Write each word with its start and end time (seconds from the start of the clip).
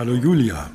Hallo 0.00 0.14
Julia. 0.14 0.70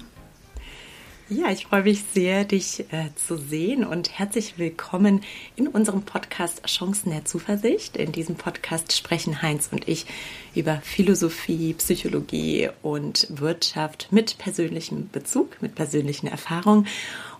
Ja, 1.30 1.50
ich 1.50 1.66
freue 1.66 1.82
mich 1.82 2.04
sehr, 2.14 2.46
dich 2.46 2.82
äh, 2.94 3.10
zu 3.16 3.38
sehen 3.38 3.84
und 3.84 4.20
herzlich 4.20 4.60
willkommen 4.60 5.22
in 5.56 5.68
unserem 5.68 6.04
Podcast 6.04 6.64
Chancen 6.68 7.10
der 7.10 7.26
Zuversicht. 7.26 7.98
In 7.98 8.12
diesem 8.12 8.36
Podcast 8.36 8.96
sprechen 8.96 9.42
Heinz 9.42 9.70
und 9.72 9.88
ich 9.88 10.06
über 10.54 10.76
Philosophie, 10.84 11.74
Psychologie 11.74 12.70
und 12.84 13.26
Wirtschaft 13.32 14.10
mit 14.12 14.38
persönlichem 14.38 15.10
Bezug, 15.10 15.60
mit 15.60 15.74
persönlichen 15.74 16.28
Erfahrungen. 16.28 16.86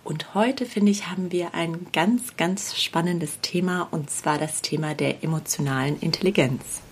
Und 0.02 0.34
heute, 0.34 0.66
finde 0.66 0.90
ich, 0.90 1.06
haben 1.06 1.30
wir 1.30 1.54
ein 1.54 1.86
ganz, 1.92 2.36
ganz 2.36 2.76
spannendes 2.76 3.38
Thema 3.42 3.86
und 3.92 4.10
zwar 4.10 4.38
das 4.38 4.60
Thema 4.60 4.96
der 4.96 5.22
emotionalen 5.22 6.00
Intelligenz. 6.00 6.82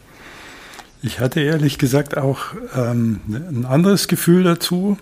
Ich 1.05 1.21
hatte 1.21 1.41
ehrlich 1.41 1.77
gesagt 1.77 2.17
auch 2.17 2.55
ähm, 2.75 3.21
ein 3.29 3.67
anderes 3.67 4.09
Gefühl 4.09 4.43
dazu. 4.43 4.97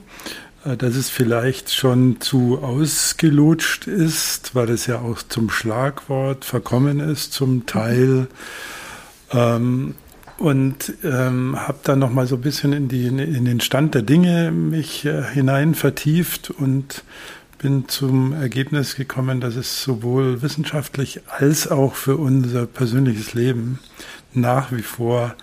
Äh, 0.64 0.76
dass 0.76 0.96
es 0.96 1.10
vielleicht 1.10 1.72
schon 1.72 2.20
zu 2.20 2.58
ausgelutscht 2.58 3.86
ist, 3.86 4.54
weil 4.54 4.70
es 4.70 4.86
ja 4.86 4.98
auch 4.98 5.22
zum 5.22 5.48
Schlagwort 5.48 6.44
verkommen 6.44 6.98
ist, 6.98 7.32
zum 7.32 7.66
Teil. 7.66 8.26
Ähm, 9.32 9.94
und 10.38 10.92
ähm, 11.04 11.56
habe 11.56 11.78
dann 11.84 12.00
noch 12.00 12.10
mal 12.10 12.26
so 12.26 12.34
ein 12.34 12.40
bisschen 12.40 12.72
in, 12.72 12.88
die, 12.88 13.06
in 13.06 13.44
den 13.44 13.60
Stand 13.60 13.94
der 13.94 14.02
Dinge 14.02 14.50
mich 14.50 15.04
äh, 15.04 15.22
hinein 15.22 15.76
vertieft 15.76 16.50
und 16.50 17.04
bin 17.58 17.88
zum 17.88 18.32
Ergebnis 18.32 18.96
gekommen, 18.96 19.40
dass 19.40 19.54
es 19.54 19.84
sowohl 19.84 20.42
wissenschaftlich 20.42 21.20
als 21.28 21.70
auch 21.70 21.94
für 21.94 22.16
unser 22.16 22.66
persönliches 22.66 23.34
Leben 23.34 23.78
nach 24.34 24.72
wie 24.72 24.82
vor 24.82 25.36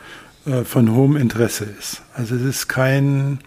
von 0.64 0.95
hohem 0.95 1.16
Interesse 1.16 1.66
ist. 1.66 2.02
Also 2.14 2.36
es 2.36 2.42
ist 2.44 2.68
kein 2.68 3.40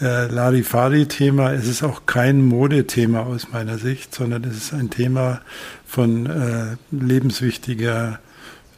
äh, 0.00 0.26
Larifari-Thema. 0.26 1.52
Es 1.52 1.66
ist 1.66 1.82
auch 1.82 2.06
kein 2.06 2.42
Modethema 2.42 3.20
aus 3.20 3.48
meiner 3.52 3.78
Sicht, 3.78 4.14
sondern 4.14 4.44
es 4.44 4.56
ist 4.56 4.72
ein 4.72 4.90
Thema 4.90 5.42
von 5.86 6.26
äh, 6.26 6.76
lebenswichtiger, 6.90 8.18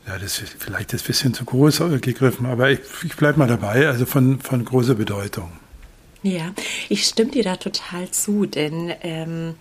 ja, 0.06 0.18
das 0.18 0.40
ist 0.40 0.56
vielleicht 0.58 0.92
ein 0.92 1.00
bisschen 1.00 1.32
zu 1.32 1.44
groß 1.44 1.82
gegriffen, 2.00 2.46
aber 2.46 2.70
ich, 2.70 2.80
ich 3.04 3.16
bleibe 3.16 3.38
mal 3.38 3.46
dabei, 3.46 3.86
also 3.86 4.04
von, 4.04 4.40
von 4.40 4.64
großer 4.64 4.96
Bedeutung. 4.96 5.52
Ja, 6.22 6.52
ich 6.88 7.04
stimme 7.04 7.30
dir 7.30 7.44
da 7.44 7.56
total 7.56 8.10
zu, 8.10 8.46
denn 8.46 8.92
ähm, 9.02 9.54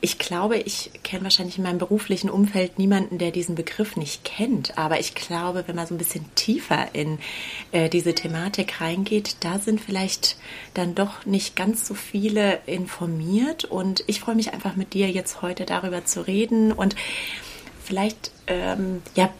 ich 0.00 0.18
glaube, 0.18 0.58
ich 0.58 0.90
kenne 1.02 1.24
wahrscheinlich 1.24 1.56
in 1.56 1.64
meinem 1.64 1.78
beruflichen 1.78 2.28
Umfeld 2.28 2.78
niemanden, 2.78 3.18
der 3.18 3.30
diesen 3.30 3.54
Begriff 3.54 3.96
nicht 3.96 4.24
kennt. 4.24 4.76
Aber 4.76 5.00
ich 5.00 5.14
glaube, 5.14 5.64
wenn 5.66 5.76
man 5.76 5.86
so 5.86 5.94
ein 5.94 5.98
bisschen 5.98 6.24
tiefer 6.34 6.94
in 6.94 7.18
äh, 7.72 7.88
diese 7.88 8.14
Thematik 8.14 8.80
reingeht, 8.80 9.36
da 9.40 9.58
sind 9.58 9.80
vielleicht 9.80 10.36
dann 10.74 10.94
doch 10.94 11.24
nicht 11.24 11.56
ganz 11.56 11.86
so 11.86 11.94
viele 11.94 12.60
informiert. 12.66 13.64
Und 13.64 14.04
ich 14.06 14.20
freue 14.20 14.34
mich 14.34 14.52
einfach 14.52 14.76
mit 14.76 14.92
dir 14.92 15.10
jetzt 15.10 15.42
heute 15.42 15.64
darüber 15.64 16.04
zu 16.04 16.26
reden 16.26 16.72
und 16.72 16.94
vielleicht 17.82 18.32
ähm, 18.46 19.02
ja 19.14 19.30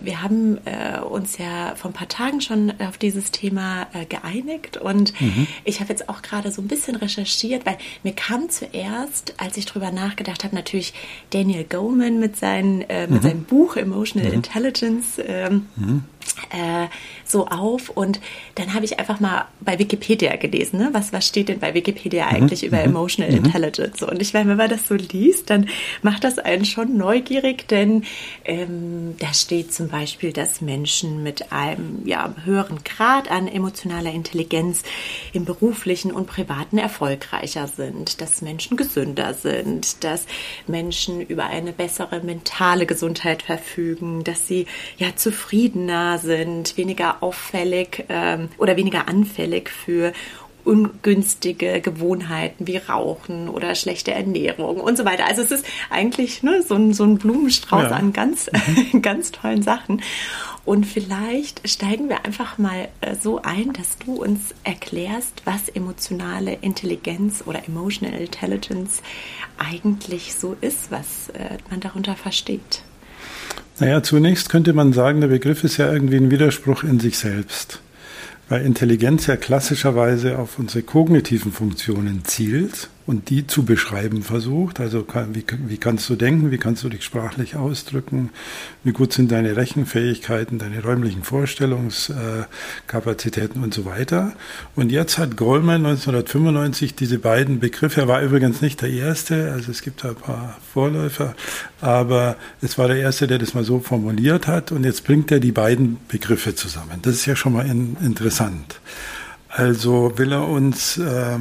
wir 0.00 0.22
haben 0.22 0.58
äh, 0.66 1.00
uns 1.00 1.38
ja 1.38 1.74
vor 1.76 1.90
ein 1.90 1.94
paar 1.94 2.08
Tagen 2.08 2.40
schon 2.40 2.72
auf 2.80 2.98
dieses 2.98 3.30
Thema 3.30 3.86
äh, 3.92 4.04
geeinigt 4.04 4.76
und 4.76 5.18
mhm. 5.20 5.46
ich 5.64 5.80
habe 5.80 5.90
jetzt 5.90 6.08
auch 6.08 6.22
gerade 6.22 6.50
so 6.50 6.60
ein 6.60 6.68
bisschen 6.68 6.96
recherchiert, 6.96 7.64
weil 7.64 7.78
mir 8.02 8.12
kam 8.12 8.50
zuerst, 8.50 9.34
als 9.38 9.56
ich 9.56 9.66
drüber 9.66 9.90
nachgedacht 9.90 10.44
habe, 10.44 10.54
natürlich 10.54 10.92
Daniel 11.30 11.64
Goleman 11.64 12.18
mit, 12.18 12.36
seinen, 12.36 12.82
äh, 12.82 13.06
mit 13.06 13.22
mhm. 13.22 13.26
seinem 13.26 13.44
Buch 13.44 13.76
Emotional 13.76 14.28
mhm. 14.28 14.34
Intelligence. 14.34 15.18
Ähm, 15.24 15.66
mhm. 15.76 16.04
Äh, 16.50 16.88
so 17.24 17.46
auf 17.46 17.88
und 17.88 18.20
dann 18.54 18.74
habe 18.74 18.84
ich 18.84 18.98
einfach 18.98 19.18
mal 19.18 19.46
bei 19.60 19.78
Wikipedia 19.78 20.36
gelesen, 20.36 20.78
ne? 20.78 20.90
was, 20.92 21.12
was 21.12 21.26
steht 21.26 21.48
denn 21.48 21.58
bei 21.58 21.74
Wikipedia 21.74 22.26
mhm, 22.26 22.36
eigentlich 22.36 22.62
mhm. 22.62 22.68
über 22.68 22.80
Emotional 22.80 23.32
mhm. 23.32 23.44
Intelligence? 23.44 24.02
Und 24.02 24.20
ich 24.20 24.34
meine, 24.34 24.50
wenn 24.50 24.56
man 24.56 24.68
das 24.68 24.86
so 24.86 24.94
liest, 24.94 25.50
dann 25.50 25.68
macht 26.02 26.24
das 26.24 26.38
einen 26.38 26.64
schon 26.64 26.96
neugierig, 26.96 27.66
denn 27.68 28.04
ähm, 28.44 29.14
da 29.18 29.32
steht 29.32 29.72
zum 29.72 29.88
Beispiel, 29.88 30.32
dass 30.32 30.60
Menschen 30.60 31.22
mit 31.22 31.52
einem 31.52 32.02
ja, 32.04 32.34
höheren 32.44 32.84
Grad 32.84 33.30
an 33.30 33.48
emotionaler 33.48 34.12
Intelligenz 34.12 34.82
im 35.32 35.44
beruflichen 35.44 36.12
und 36.12 36.26
privaten 36.26 36.78
erfolgreicher 36.78 37.68
sind, 37.68 38.20
dass 38.20 38.42
Menschen 38.42 38.76
gesünder 38.76 39.34
sind, 39.34 40.04
dass 40.04 40.26
Menschen 40.66 41.20
über 41.20 41.46
eine 41.46 41.72
bessere 41.72 42.20
mentale 42.20 42.86
Gesundheit 42.86 43.42
verfügen, 43.42 44.24
dass 44.24 44.46
sie 44.46 44.66
ja 44.98 45.16
zufriedener 45.16 46.18
sind, 46.24 46.76
weniger 46.76 47.22
auffällig 47.22 48.04
ähm, 48.08 48.48
oder 48.58 48.76
weniger 48.76 49.08
anfällig 49.08 49.70
für 49.70 50.12
ungünstige 50.64 51.80
Gewohnheiten 51.80 52.66
wie 52.66 52.78
Rauchen 52.78 53.48
oder 53.48 53.74
schlechte 53.74 54.12
Ernährung 54.12 54.80
und 54.80 54.96
so 54.96 55.04
weiter. 55.04 55.26
Also 55.26 55.42
es 55.42 55.50
ist 55.50 55.66
eigentlich 55.90 56.42
ne, 56.42 56.62
so, 56.62 56.74
ein, 56.74 56.94
so 56.94 57.04
ein 57.04 57.18
Blumenstrauß 57.18 57.90
ja. 57.90 57.96
an 57.96 58.12
ganz, 58.12 58.50
mhm. 58.92 59.02
ganz 59.02 59.30
tollen 59.30 59.62
Sachen. 59.62 60.02
Und 60.64 60.86
vielleicht 60.86 61.68
steigen 61.68 62.08
wir 62.08 62.24
einfach 62.24 62.56
mal 62.56 62.88
äh, 63.02 63.14
so 63.16 63.42
ein, 63.42 63.74
dass 63.74 63.98
du 63.98 64.22
uns 64.22 64.54
erklärst, 64.64 65.42
was 65.44 65.68
emotionale 65.68 66.54
Intelligenz 66.54 67.42
oder 67.44 67.66
Emotional 67.68 68.18
Intelligence 68.18 69.02
eigentlich 69.58 70.34
so 70.34 70.56
ist, 70.62 70.90
was 70.90 71.28
äh, 71.34 71.58
man 71.70 71.80
darunter 71.80 72.16
versteht. 72.16 72.82
Naja, 73.80 74.02
zunächst 74.04 74.50
könnte 74.50 74.72
man 74.72 74.92
sagen, 74.92 75.20
der 75.20 75.28
Begriff 75.28 75.64
ist 75.64 75.78
ja 75.78 75.92
irgendwie 75.92 76.16
ein 76.16 76.30
Widerspruch 76.30 76.84
in 76.84 77.00
sich 77.00 77.18
selbst, 77.18 77.80
weil 78.48 78.64
Intelligenz 78.64 79.26
ja 79.26 79.36
klassischerweise 79.36 80.38
auf 80.38 80.60
unsere 80.60 80.82
kognitiven 80.82 81.50
Funktionen 81.50 82.24
zielt 82.24 82.88
und 83.06 83.28
die 83.28 83.46
zu 83.46 83.64
beschreiben 83.64 84.22
versucht. 84.22 84.80
Also 84.80 85.06
wie, 85.32 85.44
wie 85.66 85.76
kannst 85.76 86.08
du 86.08 86.16
denken, 86.16 86.50
wie 86.50 86.56
kannst 86.58 86.82
du 86.84 86.88
dich 86.88 87.04
sprachlich 87.04 87.56
ausdrücken, 87.56 88.30
wie 88.82 88.92
gut 88.92 89.12
sind 89.12 89.30
deine 89.30 89.56
Rechenfähigkeiten, 89.56 90.58
deine 90.58 90.82
räumlichen 90.82 91.22
Vorstellungskapazitäten 91.22 93.62
und 93.62 93.74
so 93.74 93.84
weiter. 93.84 94.32
Und 94.74 94.90
jetzt 94.90 95.18
hat 95.18 95.36
Goldman 95.36 95.84
1995 95.84 96.94
diese 96.94 97.18
beiden 97.18 97.60
Begriffe, 97.60 98.00
er 98.02 98.08
war 98.08 98.22
übrigens 98.22 98.62
nicht 98.62 98.80
der 98.80 98.88
Erste, 98.90 99.52
also 99.52 99.70
es 99.70 99.82
gibt 99.82 100.02
da 100.04 100.10
ein 100.10 100.14
paar 100.14 100.56
Vorläufer, 100.72 101.34
aber 101.82 102.36
es 102.62 102.78
war 102.78 102.88
der 102.88 102.96
Erste, 102.96 103.26
der 103.26 103.38
das 103.38 103.52
mal 103.52 103.64
so 103.64 103.80
formuliert 103.80 104.46
hat 104.46 104.72
und 104.72 104.84
jetzt 104.84 105.04
bringt 105.04 105.30
er 105.30 105.40
die 105.40 105.52
beiden 105.52 105.98
Begriffe 106.08 106.54
zusammen. 106.54 107.00
Das 107.02 107.16
ist 107.16 107.26
ja 107.26 107.36
schon 107.36 107.52
mal 107.52 107.66
in, 107.66 107.98
interessant. 108.02 108.80
Also 109.48 110.16
will 110.16 110.32
er 110.32 110.48
uns... 110.48 110.96
Äh, 110.96 111.40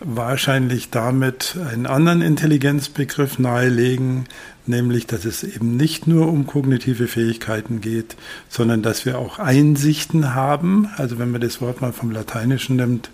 wahrscheinlich 0.00 0.90
damit 0.90 1.56
einen 1.70 1.86
anderen 1.86 2.22
Intelligenzbegriff 2.22 3.38
nahelegen, 3.38 4.24
nämlich 4.66 5.06
dass 5.06 5.24
es 5.24 5.44
eben 5.44 5.76
nicht 5.76 6.06
nur 6.06 6.28
um 6.28 6.46
kognitive 6.46 7.06
Fähigkeiten 7.06 7.80
geht, 7.80 8.16
sondern 8.48 8.82
dass 8.82 9.04
wir 9.04 9.18
auch 9.18 9.38
Einsichten 9.38 10.34
haben, 10.34 10.88
also 10.96 11.18
wenn 11.18 11.30
man 11.30 11.40
das 11.40 11.60
Wort 11.60 11.80
mal 11.80 11.92
vom 11.92 12.10
Lateinischen 12.10 12.76
nimmt, 12.76 13.10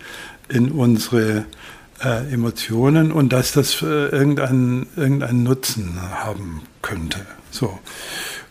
in 0.49 0.71
unsere 0.71 1.45
äh, 2.05 2.33
Emotionen 2.33 3.11
und 3.11 3.33
dass 3.33 3.53
das 3.53 3.83
äh, 3.83 3.87
irgendeinen, 3.87 4.87
irgendeinen 4.97 5.43
Nutzen 5.43 5.99
haben 6.01 6.63
könnte. 6.83 7.21
So. 7.51 7.79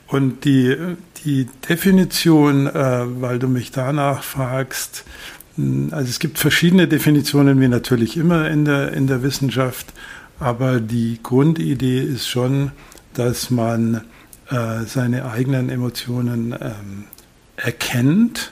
Und 0.07 0.45
die, 0.45 0.75
die 1.23 1.47
Definition, 1.67 2.67
äh, 2.67 3.21
weil 3.21 3.39
du 3.39 3.47
mich 3.47 3.71
danach 3.71 4.23
fragst, 4.23 5.03
also 5.57 6.09
es 6.09 6.19
gibt 6.19 6.37
verschiedene 6.37 6.87
Definitionen, 6.87 7.61
wie 7.61 7.67
natürlich 7.67 8.17
immer 8.17 8.49
in 8.49 8.65
der, 8.65 8.91
in 8.93 9.07
der 9.07 9.23
Wissenschaft, 9.23 9.87
aber 10.39 10.81
die 10.81 11.19
Grundidee 11.23 12.01
ist 12.01 12.27
schon, 12.27 12.71
dass 13.13 13.49
man 13.49 14.01
äh, 14.49 14.83
seine 14.85 15.25
eigenen 15.25 15.69
Emotionen 15.69 16.53
ähm, 16.59 17.05
erkennt, 17.55 18.51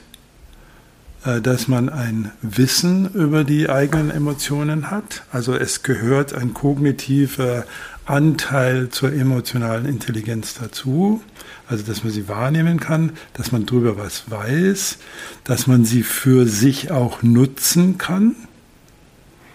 äh, 1.26 1.42
dass 1.42 1.68
man 1.68 1.90
ein 1.90 2.32
Wissen 2.42 3.14
über 3.14 3.44
die 3.44 3.70
eigenen 3.70 4.10
Emotionen 4.10 4.90
hat. 4.90 5.24
Also 5.32 5.56
es 5.56 5.84
gehört 5.84 6.34
ein 6.34 6.54
kognitiver 6.54 7.66
Anteil 8.06 8.90
zur 8.90 9.14
emotionalen 9.14 9.86
Intelligenz 9.86 10.56
dazu 10.56 11.22
also 11.68 11.84
dass 11.84 12.04
man 12.04 12.12
sie 12.12 12.28
wahrnehmen 12.28 12.80
kann, 12.80 13.14
dass 13.34 13.52
man 13.52 13.66
darüber 13.66 13.98
was 13.98 14.30
weiß, 14.30 14.98
dass 15.44 15.68
man 15.68 15.86
sie 15.86 16.04
für 16.04 16.46
sich 16.46 16.92
auch 16.92 17.24
nutzen 17.24 17.98
kann. 17.98 18.36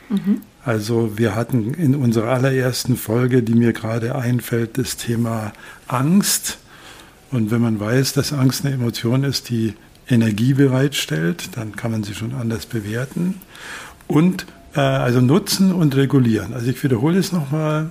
Mhm. 0.09 0.41
Also 0.65 1.17
wir 1.17 1.35
hatten 1.35 1.75
in 1.75 1.95
unserer 1.95 2.33
allerersten 2.33 2.97
Folge, 2.97 3.43
die 3.43 3.55
mir 3.55 3.73
gerade 3.73 4.17
einfällt, 4.17 4.79
das 4.79 4.97
Thema 4.97 5.53
Angst. 5.87 6.59
Und 7.31 7.51
wenn 7.51 7.61
man 7.61 7.79
weiß, 7.79 8.15
dass 8.15 8.33
Angst 8.33 8.65
eine 8.65 8.75
Emotion 8.75 9.23
ist, 9.25 9.51
die 9.51 9.75
Energie 10.09 10.55
bereitstellt, 10.55 11.57
dann 11.57 11.77
kann 11.77 11.91
man 11.91 12.03
sie 12.03 12.15
schon 12.15 12.35
anders 12.35 12.67
bewerten. 12.67 13.41
Und 14.07 14.47
äh, 14.75 14.81
also 14.81 15.21
nutzen 15.21 15.73
und 15.73 15.95
regulieren. 15.95 16.55
Also 16.55 16.71
ich 16.71 16.83
wiederhole 16.83 17.19
es 17.19 17.33
nochmal. 17.33 17.91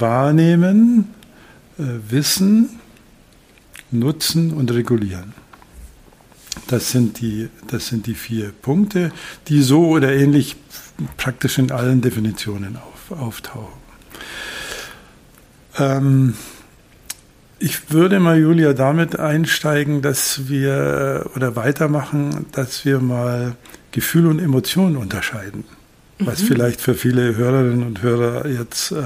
Wahrnehmen, 0.00 1.14
äh, 1.78 1.82
wissen, 2.08 2.80
nutzen 3.90 4.52
und 4.52 4.72
regulieren. 4.72 5.32
Das 6.68 6.90
sind, 6.90 7.20
die, 7.20 7.48
das 7.68 7.88
sind 7.88 8.06
die 8.06 8.14
vier 8.14 8.50
Punkte, 8.50 9.12
die 9.48 9.62
so 9.62 9.88
oder 9.88 10.14
ähnlich 10.14 10.56
praktisch 11.16 11.58
in 11.58 11.70
allen 11.70 12.00
Definitionen 12.00 12.76
auf, 12.76 13.18
auftauchen. 13.18 13.84
Ähm, 15.78 16.34
ich 17.58 17.90
würde 17.90 18.20
mal, 18.20 18.38
Julia, 18.38 18.72
damit 18.72 19.18
einsteigen, 19.18 20.02
dass 20.02 20.48
wir 20.48 21.30
oder 21.34 21.56
weitermachen, 21.56 22.46
dass 22.52 22.84
wir 22.84 23.00
mal 23.00 23.56
Gefühl 23.90 24.26
und 24.26 24.38
Emotionen 24.38 24.96
unterscheiden. 24.96 25.64
Mhm. 26.18 26.26
Was 26.26 26.42
vielleicht 26.42 26.80
für 26.80 26.94
viele 26.94 27.36
Hörerinnen 27.36 27.84
und 27.84 28.02
Hörer 28.02 28.46
jetzt 28.46 28.92
äh, 28.92 29.02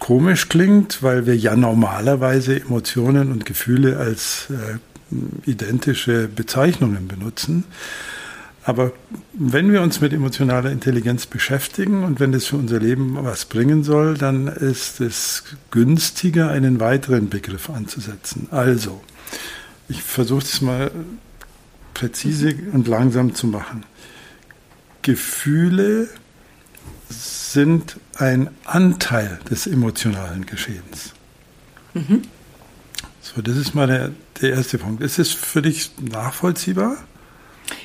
komisch 0.00 0.48
klingt, 0.48 1.02
weil 1.02 1.26
wir 1.26 1.36
ja 1.36 1.56
normalerweise 1.56 2.60
Emotionen 2.60 3.32
und 3.32 3.46
Gefühle 3.46 3.98
als 3.98 4.48
äh, 4.50 5.50
identische 5.50 6.28
Bezeichnungen 6.28 7.08
benutzen. 7.08 7.64
Aber 8.64 8.92
wenn 9.32 9.72
wir 9.72 9.82
uns 9.82 10.00
mit 10.00 10.12
emotionaler 10.12 10.70
Intelligenz 10.70 11.26
beschäftigen 11.26 12.04
und 12.04 12.20
wenn 12.20 12.30
das 12.30 12.46
für 12.46 12.56
unser 12.56 12.78
Leben 12.78 13.16
was 13.24 13.44
bringen 13.44 13.82
soll, 13.82 14.14
dann 14.16 14.46
ist 14.46 15.00
es 15.00 15.42
günstiger, 15.72 16.50
einen 16.50 16.78
weiteren 16.78 17.28
Begriff 17.28 17.70
anzusetzen. 17.70 18.46
Also, 18.52 19.02
ich 19.88 20.02
versuche 20.02 20.44
es 20.44 20.60
mal 20.60 20.92
präzise 21.92 22.54
und 22.72 22.86
langsam 22.86 23.34
zu 23.34 23.48
machen. 23.48 23.84
Gefühle 25.02 26.08
sind 27.52 27.96
ein 28.16 28.50
Anteil 28.64 29.38
des 29.50 29.66
emotionalen 29.66 30.46
Geschehens. 30.46 31.12
Mhm. 31.94 32.22
So, 33.20 33.42
das 33.42 33.56
ist 33.56 33.74
mal 33.74 33.86
der, 33.86 34.10
der 34.40 34.50
erste 34.50 34.78
Punkt. 34.78 35.02
Ist 35.02 35.18
es 35.18 35.32
für 35.32 35.62
dich 35.62 35.90
nachvollziehbar? 36.00 36.96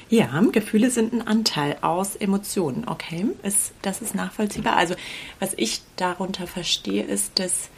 Ja, 0.10 0.42
Gefühle 0.52 0.90
sind 0.90 1.14
ein 1.14 1.28
Anteil 1.28 1.78
aus 1.82 2.16
Emotionen. 2.16 2.88
Okay, 2.88 3.28
ist, 3.44 3.74
das 3.82 4.02
ist 4.02 4.16
nachvollziehbar. 4.16 4.78
Also 4.78 4.96
was 5.40 5.54
ich 5.58 5.82
darunter 5.98 6.48
verstehe, 6.48 7.04
ist, 7.04 7.38
dass 7.40 7.70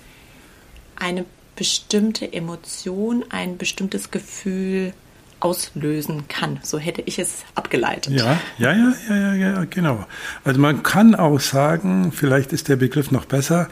eine 0.96 1.26
bestimmte 1.56 2.32
Emotion 2.32 3.26
ein 3.30 3.58
bestimmtes 3.58 4.12
Gefühl 4.12 4.94
auslösen 5.40 6.28
kann. 6.28 6.60
So 6.64 6.78
hätte 6.80 7.02
ich 7.06 7.20
es 7.20 7.44
abgeleitet. 7.56 8.14
Ja, 8.14 8.40
ja, 8.58 8.74
ja, 8.74 8.94
ja, 9.10 9.34
ja, 9.34 9.66
genau. 9.66 10.06
Also 10.44 10.60
man 10.60 10.84
kann 10.84 11.16
auch 11.16 11.40
sagen, 11.40 12.12
vielleicht 12.12 12.54
ist 12.54 12.68
der 12.68 12.76
Begriff 12.76 13.12
noch 13.12 13.26
besser, 13.26 13.68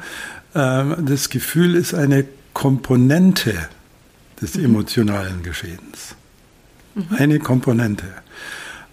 ähm, 0.55 1.05
das 1.05 1.29
Gefühl 1.29 1.75
ist 1.75 1.93
eine 1.93 2.25
Komponente 2.53 3.53
des 4.41 4.55
mhm. 4.55 4.65
emotionalen 4.65 5.43
Geschehens. 5.43 6.15
Eine 7.11 7.37
Komponente. 7.37 8.05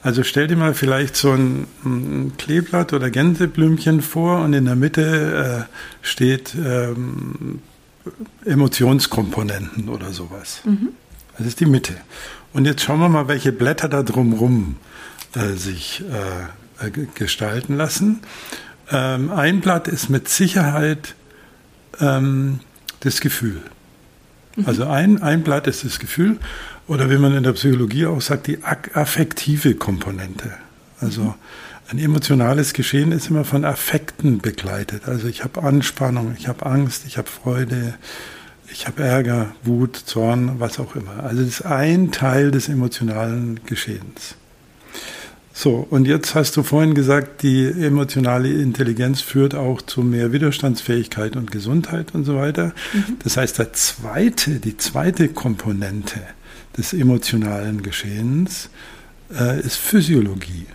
Also 0.02 0.22
stell 0.22 0.46
dir 0.46 0.56
mal 0.56 0.74
vielleicht 0.74 1.16
so 1.16 1.32
ein, 1.32 1.66
ein 1.82 2.32
Kleeblatt 2.36 2.92
oder 2.92 3.08
Gänseblümchen 3.08 4.02
vor 4.02 4.42
und 4.42 4.52
in 4.52 4.66
der 4.66 4.76
Mitte 4.76 5.66
äh, 5.70 6.06
steht 6.06 6.54
ähm, 6.54 7.62
Emotionskomponenten 8.44 9.88
oder 9.88 10.12
sowas. 10.12 10.60
Mhm. 10.64 10.90
Das 11.38 11.46
ist 11.46 11.60
die 11.60 11.66
Mitte. 11.66 11.94
Und 12.54 12.66
jetzt 12.66 12.82
schauen 12.82 13.00
wir 13.00 13.08
mal, 13.08 13.26
welche 13.26 13.50
Blätter 13.52 13.88
da 13.88 14.04
drumherum 14.04 14.76
äh, 15.34 15.54
sich 15.54 16.04
äh, 16.80 16.90
gestalten 17.16 17.76
lassen. 17.76 18.20
Ähm, 18.90 19.32
ein 19.32 19.60
Blatt 19.60 19.88
ist 19.88 20.08
mit 20.08 20.28
Sicherheit 20.28 21.16
ähm, 22.00 22.60
das 23.00 23.20
Gefühl. 23.20 23.60
Mhm. 24.54 24.66
Also 24.66 24.86
ein, 24.86 25.20
ein 25.20 25.42
Blatt 25.42 25.66
ist 25.66 25.84
das 25.84 25.98
Gefühl 25.98 26.38
oder 26.86 27.10
wie 27.10 27.18
man 27.18 27.34
in 27.34 27.42
der 27.42 27.54
Psychologie 27.54 28.06
auch 28.06 28.20
sagt, 28.20 28.46
die 28.46 28.62
affektive 28.62 29.74
Komponente. 29.74 30.52
Also 31.00 31.22
mhm. 31.22 31.34
ein 31.88 31.98
emotionales 31.98 32.72
Geschehen 32.72 33.10
ist 33.10 33.30
immer 33.30 33.44
von 33.44 33.64
Affekten 33.64 34.38
begleitet. 34.38 35.08
Also 35.08 35.26
ich 35.26 35.42
habe 35.42 35.64
Anspannung, 35.64 36.36
ich 36.38 36.46
habe 36.46 36.66
Angst, 36.66 37.02
ich 37.04 37.18
habe 37.18 37.28
Freude, 37.28 37.94
ich 38.72 38.86
habe 38.86 39.02
Ärger, 39.02 39.54
Wut, 39.62 39.96
Zorn, 39.96 40.58
was 40.58 40.78
auch 40.78 40.96
immer. 40.96 41.22
Also 41.22 41.42
das 41.42 41.60
ist 41.60 41.62
ein 41.62 42.12
Teil 42.12 42.50
des 42.50 42.68
emotionalen 42.68 43.60
Geschehens. 43.66 44.36
So, 45.56 45.86
und 45.88 46.08
jetzt 46.08 46.34
hast 46.34 46.56
du 46.56 46.64
vorhin 46.64 46.94
gesagt, 46.94 47.42
die 47.44 47.64
emotionale 47.64 48.50
Intelligenz 48.50 49.20
führt 49.20 49.54
auch 49.54 49.80
zu 49.82 50.02
mehr 50.02 50.32
Widerstandsfähigkeit 50.32 51.36
und 51.36 51.52
Gesundheit 51.52 52.12
und 52.12 52.24
so 52.24 52.34
weiter. 52.34 52.72
Mhm. 52.92 53.18
Das 53.22 53.36
heißt, 53.36 53.60
der 53.60 53.72
zweite, 53.72 54.58
die 54.58 54.76
zweite 54.76 55.28
Komponente 55.28 56.20
des 56.76 56.92
emotionalen 56.92 57.82
Geschehens 57.82 58.68
äh, 59.32 59.60
ist 59.60 59.76
Physiologie. 59.76 60.66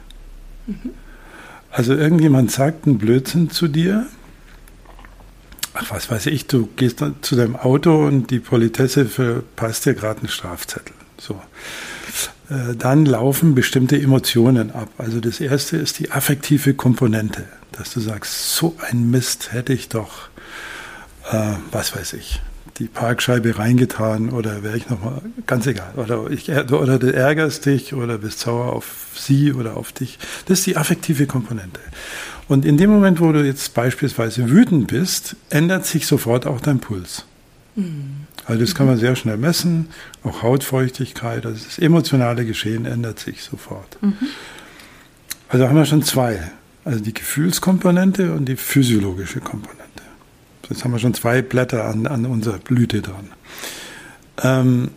Mhm. 0.65 0.91
Also 1.71 1.93
irgendjemand 1.93 2.51
sagt 2.51 2.87
einen 2.87 2.97
Blödsinn 2.97 3.49
zu 3.49 3.67
dir 3.67 4.07
ach 5.79 5.91
was 5.91 6.11
weiß 6.11 6.25
ich, 6.27 6.47
du 6.47 6.67
gehst 6.75 7.03
zu 7.21 7.35
deinem 7.35 7.55
Auto 7.55 8.05
und 8.05 8.31
die 8.31 8.39
Politesse 8.39 9.05
verpasst 9.05 9.85
dir 9.85 9.93
gerade 9.93 10.19
einen 10.19 10.29
Strafzettel. 10.29 10.93
So. 11.17 11.41
Äh, 12.49 12.75
dann 12.75 13.05
laufen 13.05 13.55
bestimmte 13.55 13.99
Emotionen 13.99 14.71
ab. 14.71 14.89
Also 14.97 15.19
das 15.19 15.39
erste 15.39 15.77
ist 15.77 15.99
die 15.99 16.11
affektive 16.11 16.73
Komponente, 16.73 17.45
dass 17.71 17.93
du 17.93 17.99
sagst, 17.99 18.55
so 18.55 18.75
ein 18.89 19.09
Mist 19.11 19.53
hätte 19.53 19.73
ich 19.73 19.89
doch, 19.89 20.29
äh, 21.31 21.53
was 21.71 21.95
weiß 21.95 22.13
ich, 22.13 22.41
die 22.79 22.87
Parkscheibe 22.87 23.57
reingetan 23.57 24.29
oder 24.29 24.63
wäre 24.63 24.77
ich 24.77 24.89
nochmal, 24.89 25.21
ganz 25.45 25.67
egal. 25.67 25.93
Oder, 25.97 26.29
ich, 26.31 26.49
oder 26.49 26.97
du 26.97 27.13
ärgerst 27.13 27.65
dich 27.65 27.93
oder 27.93 28.17
bist 28.17 28.39
sauer 28.39 28.73
auf 28.73 29.07
sie 29.15 29.53
oder 29.53 29.75
auf 29.75 29.91
dich. 29.91 30.17
Das 30.45 30.59
ist 30.59 30.65
die 30.65 30.77
affektive 30.77 31.27
Komponente. 31.27 31.81
Und 32.49 32.65
in 32.65 32.77
dem 32.77 32.89
Moment, 32.89 33.21
wo 33.21 33.31
du 33.31 33.45
jetzt 33.45 33.75
beispielsweise 33.75 34.49
wütend 34.49 34.87
bist, 34.87 35.35
ändert 35.51 35.85
sich 35.85 36.07
sofort 36.07 36.47
auch 36.47 36.59
dein 36.59 36.79
Puls. 36.79 37.25
Mhm. 37.75 38.25
Also 38.45 38.61
das 38.61 38.73
kann 38.73 38.87
man 38.87 38.97
sehr 38.97 39.15
schnell 39.15 39.37
messen, 39.37 39.89
auch 40.23 40.41
Hautfeuchtigkeit, 40.41 41.45
also 41.45 41.63
das 41.63 41.77
emotionale 41.77 42.45
Geschehen 42.45 42.85
ändert 42.85 43.19
sich 43.19 43.43
sofort. 43.43 43.99
Mhm. 44.01 44.15
Also 45.47 45.67
haben 45.67 45.75
wir 45.75 45.85
schon 45.85 46.01
zwei, 46.01 46.51
also 46.83 46.99
die 46.99 47.13
Gefühlskomponente 47.13 48.33
und 48.33 48.45
die 48.45 48.55
physiologische 48.55 49.39
Komponente. 49.39 49.85
Jetzt 50.67 50.83
haben 50.83 50.91
wir 50.91 50.99
schon 50.99 51.13
zwei 51.13 51.43
Blätter 51.43 51.85
an, 51.85 52.07
an 52.07 52.25
unserer 52.25 52.57
Blüte 52.57 53.03
dran. 53.03 53.29
Ähm, 54.41 54.89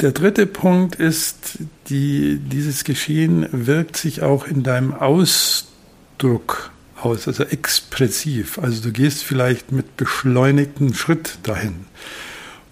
der 0.00 0.12
dritte 0.12 0.46
Punkt 0.46 0.94
ist, 0.94 1.58
die, 1.90 2.38
dieses 2.38 2.84
Geschehen 2.84 3.46
wirkt 3.52 3.98
sich 3.98 4.22
auch 4.22 4.46
in 4.46 4.62
deinem 4.62 4.94
Ausdruck 4.94 5.73
Ausdruck 6.14 6.70
aus, 7.00 7.26
also 7.28 7.44
expressiv. 7.44 8.58
Also 8.58 8.82
du 8.82 8.92
gehst 8.92 9.24
vielleicht 9.24 9.72
mit 9.72 9.96
beschleunigtem 9.96 10.94
Schritt 10.94 11.38
dahin. 11.42 11.86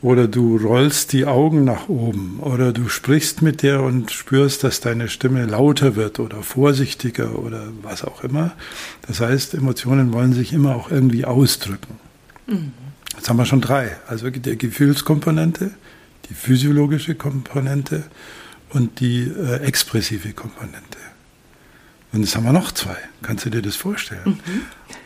Oder 0.01 0.27
du 0.27 0.57
rollst 0.57 1.13
die 1.13 1.27
Augen 1.27 1.65
nach 1.65 1.89
oben. 1.89 2.39
Oder 2.41 2.73
du 2.73 2.89
sprichst 2.89 3.43
mit 3.43 3.63
dir 3.63 3.83
und 3.83 4.11
spürst, 4.11 4.65
dass 4.65 4.81
deine 4.81 5.09
Stimme 5.09 5.47
lauter 5.47 5.97
wird 5.97 6.19
oder 6.19 6.43
vorsichtiger 6.43 7.39
oder 7.39 7.69
was 7.83 8.05
auch 8.05 8.25
immer. 8.25 8.53
Das 9.07 9.21
heißt, 9.21 9.55
Emotionen 9.55 10.13
wollen 10.13 10.33
sich 10.33 10.53
immer 10.53 10.75
auch 10.75 10.91
irgendwie 10.91 11.25
ausdrücken. 11.25 11.99
Mhm. 12.47 12.73
Jetzt 13.15 13.29
haben 13.29 13.37
wir 13.37 13.47
schon 13.47 13.61
drei. 13.61 13.97
Also 14.09 14.31
die 14.31 14.59
Gefühlskomponente, 14.59 15.71
die 16.29 16.35
physiologische 16.35 17.15
Komponente 17.15 18.05
und 18.71 19.01
die 19.01 19.23
äh, 19.23 19.57
expressive 19.63 20.33
Komponente. 20.33 21.02
Und 22.13 22.21
jetzt 22.21 22.37
haben 22.37 22.45
wir 22.45 22.53
noch 22.53 22.73
zwei. 22.73 22.97
Kannst 23.23 23.45
du 23.47 23.51
dir 23.51 23.63
das 23.63 23.77
vorstellen? 23.77 24.23
Mhm. 24.25 24.63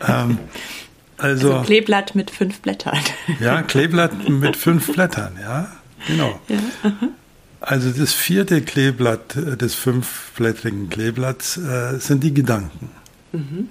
Ähm, 0.07 0.37
also, 1.17 1.53
also, 1.53 1.65
Kleeblatt 1.65 2.15
mit 2.15 2.29
fünf 2.29 2.59
Blättern. 2.61 2.99
Ja, 3.39 3.61
Kleeblatt 3.63 4.29
mit 4.29 4.55
fünf 4.55 4.91
Blättern, 4.93 5.37
ja, 5.41 5.71
genau. 6.05 6.39
Ja, 6.47 6.59
also 7.59 7.91
das 7.91 8.13
vierte 8.13 8.61
Kleeblatt 8.61 9.35
äh, 9.35 9.57
des 9.57 9.73
fünfblättrigen 9.73 10.89
Kleeblatts 10.89 11.57
äh, 11.57 11.99
sind 11.99 12.23
die 12.23 12.33
Gedanken. 12.33 12.91
Mhm. 13.31 13.69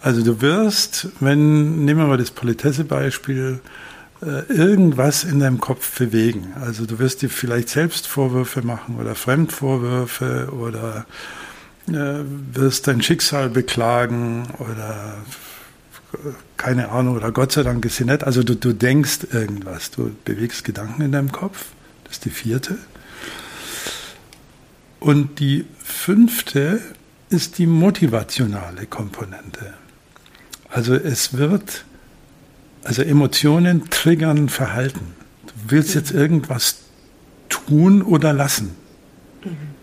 Also 0.00 0.22
du 0.22 0.40
wirst, 0.40 1.08
wenn, 1.20 1.84
nehmen 1.84 2.00
wir 2.00 2.06
mal 2.06 2.18
das 2.18 2.30
Politesse-Beispiel, 2.30 3.60
äh, 4.22 4.52
irgendwas 4.52 5.24
in 5.24 5.40
deinem 5.40 5.60
Kopf 5.60 5.98
bewegen. 5.98 6.54
Also 6.60 6.86
du 6.86 6.98
wirst 6.98 7.22
dir 7.22 7.30
vielleicht 7.30 7.68
selbst 7.68 8.06
Vorwürfe 8.06 8.62
machen 8.62 8.96
oder 8.96 9.14
Fremdvorwürfe 9.14 10.48
oder 10.52 11.06
wirst 11.86 12.88
dein 12.88 13.02
Schicksal 13.02 13.48
beklagen 13.48 14.48
oder 14.58 15.16
keine 16.56 16.88
Ahnung, 16.90 17.16
oder 17.16 17.32
Gott 17.32 17.52
sei 17.52 17.62
Dank 17.62 17.84
ist 17.84 17.96
sie 17.96 18.04
nett. 18.04 18.24
Also 18.24 18.42
du, 18.42 18.54
du 18.54 18.72
denkst 18.72 19.28
irgendwas, 19.32 19.90
du 19.90 20.14
bewegst 20.24 20.64
Gedanken 20.64 21.02
in 21.02 21.12
deinem 21.12 21.32
Kopf. 21.32 21.66
Das 22.04 22.14
ist 22.14 22.24
die 22.24 22.30
vierte. 22.30 22.78
Und 25.00 25.40
die 25.40 25.66
fünfte 25.82 26.80
ist 27.28 27.58
die 27.58 27.66
motivationale 27.66 28.86
Komponente. 28.86 29.74
Also 30.70 30.94
es 30.94 31.34
wird, 31.36 31.84
also 32.84 33.02
Emotionen 33.02 33.88
triggern 33.90 34.48
Verhalten. 34.48 35.14
Du 35.46 35.52
willst 35.68 35.94
jetzt 35.94 36.12
irgendwas 36.12 36.78
tun 37.48 38.02
oder 38.02 38.32
lassen. 38.32 38.74
Mhm. 39.44 39.75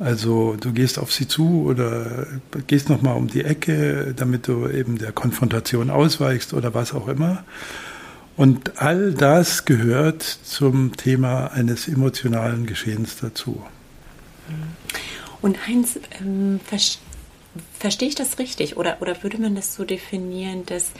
Also 0.00 0.54
du 0.54 0.72
gehst 0.72 0.98
auf 0.98 1.12
sie 1.12 1.26
zu 1.26 1.64
oder 1.66 2.26
gehst 2.66 2.88
nochmal 2.88 3.16
um 3.16 3.26
die 3.26 3.44
Ecke, 3.44 4.14
damit 4.16 4.46
du 4.46 4.68
eben 4.68 4.98
der 4.98 5.12
Konfrontation 5.12 5.90
ausweichst 5.90 6.54
oder 6.54 6.74
was 6.74 6.94
auch 6.94 7.08
immer. 7.08 7.44
Und 8.36 8.80
all 8.80 9.12
das 9.12 9.64
gehört 9.64 10.22
zum 10.22 10.96
Thema 10.96 11.48
eines 11.48 11.88
emotionalen 11.88 12.66
Geschehens 12.66 13.16
dazu. 13.20 13.64
Und 15.42 15.66
Heinz, 15.66 15.98
ähm, 16.20 16.60
verstehe 17.78 18.08
ich 18.08 18.14
das 18.14 18.38
richtig? 18.38 18.76
Oder, 18.76 18.98
oder 19.00 19.20
würde 19.24 19.38
man 19.38 19.56
das 19.56 19.74
so 19.74 19.84
definieren, 19.84 20.64
dass 20.66 20.92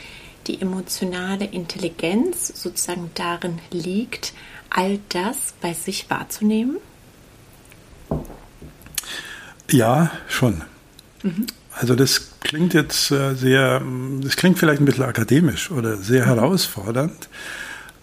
die 0.49 0.61
emotionale 0.61 1.45
Intelligenz 1.45 2.49
sozusagen 2.61 3.11
darin 3.15 3.61
liegt, 3.71 4.33
all 4.71 4.99
das 5.09 5.55
bei 5.61 5.75
sich 5.75 6.11
wahrzunehmen? 6.11 6.79
Ja, 9.71 10.11
schon. 10.29 10.63
Mhm. 11.23 11.47
Also 11.75 11.95
das 11.95 12.31
klingt 12.41 12.75
jetzt 12.75 13.11
äh, 13.11 13.35
sehr, 13.35 13.83
das 14.23 14.37
klingt 14.37 14.59
vielleicht 14.59 14.81
ein 14.81 14.85
bisschen 14.85 15.05
akademisch 15.05 15.71
oder 15.71 15.97
sehr 15.97 16.25
mhm. 16.25 16.29
herausfordernd, 16.29 17.29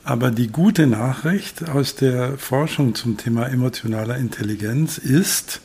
aber 0.04 0.32
die 0.32 0.48
gute 0.48 0.88
Nachricht 0.88 1.68
aus 1.70 1.96
der 1.96 2.38
Forschung 2.38 2.96
zum 2.96 3.18
Thema 3.18 3.48
emotionaler 3.48 4.18
Intelligenz 4.18 4.98
ist, 4.98 5.62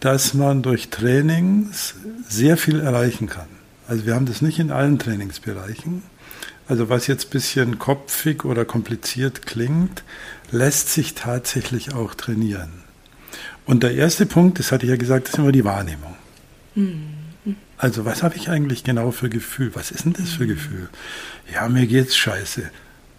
dass 0.00 0.34
man 0.34 0.62
durch 0.62 0.88
Trainings 0.90 1.94
sehr 2.26 2.56
viel 2.56 2.80
erreichen 2.80 3.28
kann. 3.28 3.48
Also 3.86 4.06
wir 4.06 4.14
haben 4.14 4.26
das 4.26 4.42
nicht 4.42 4.58
in 4.58 4.70
allen 4.70 4.98
Trainingsbereichen. 4.98 6.02
Also 6.66 6.88
was 6.88 7.06
jetzt 7.06 7.28
ein 7.28 7.30
bisschen 7.30 7.78
kopfig 7.78 8.44
oder 8.44 8.64
kompliziert 8.64 9.46
klingt, 9.46 10.02
lässt 10.50 10.90
sich 10.90 11.14
tatsächlich 11.14 11.94
auch 11.94 12.14
trainieren. 12.14 12.87
Und 13.68 13.82
der 13.82 13.94
erste 13.94 14.24
Punkt, 14.24 14.58
das 14.58 14.72
hatte 14.72 14.86
ich 14.86 14.90
ja 14.90 14.96
gesagt, 14.96 15.28
ist 15.28 15.36
immer 15.36 15.52
die 15.52 15.62
Wahrnehmung. 15.62 16.14
Mhm. 16.74 17.02
Also 17.76 18.06
was 18.06 18.22
habe 18.22 18.34
ich 18.34 18.48
eigentlich 18.48 18.82
genau 18.82 19.10
für 19.10 19.28
Gefühl? 19.28 19.72
Was 19.74 19.90
ist 19.90 20.06
denn 20.06 20.14
das 20.14 20.30
für 20.30 20.46
Gefühl? 20.46 20.88
Ja, 21.52 21.68
mir 21.68 21.86
geht's 21.86 22.16
scheiße. 22.16 22.62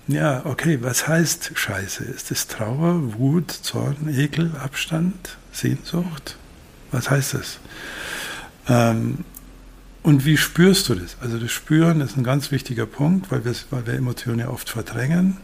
Ja, 0.07 0.43
okay, 0.47 0.79
was 0.81 1.07
heißt 1.07 1.51
scheiße? 1.53 2.03
Ist 2.03 2.31
es 2.31 2.47
Trauer, 2.47 3.13
Wut, 3.19 3.51
Zorn, 3.51 4.11
Ekel, 4.11 4.51
Abstand, 4.59 5.37
Sehnsucht? 5.51 6.35
Was 6.89 7.11
heißt 7.11 7.35
das? 7.35 7.59
Ähm, 8.67 9.19
und 10.01 10.25
wie 10.25 10.37
spürst 10.37 10.89
du 10.89 10.95
das? 10.95 11.15
Also 11.21 11.37
das 11.37 11.51
Spüren 11.51 12.01
ist 12.01 12.17
ein 12.17 12.23
ganz 12.23 12.49
wichtiger 12.49 12.87
Punkt, 12.87 13.29
weil 13.29 13.45
wir, 13.45 13.53
weil 13.69 13.85
wir 13.85 13.93
Emotionen 13.93 14.39
ja 14.39 14.49
oft 14.49 14.67
verdrängen. 14.67 15.37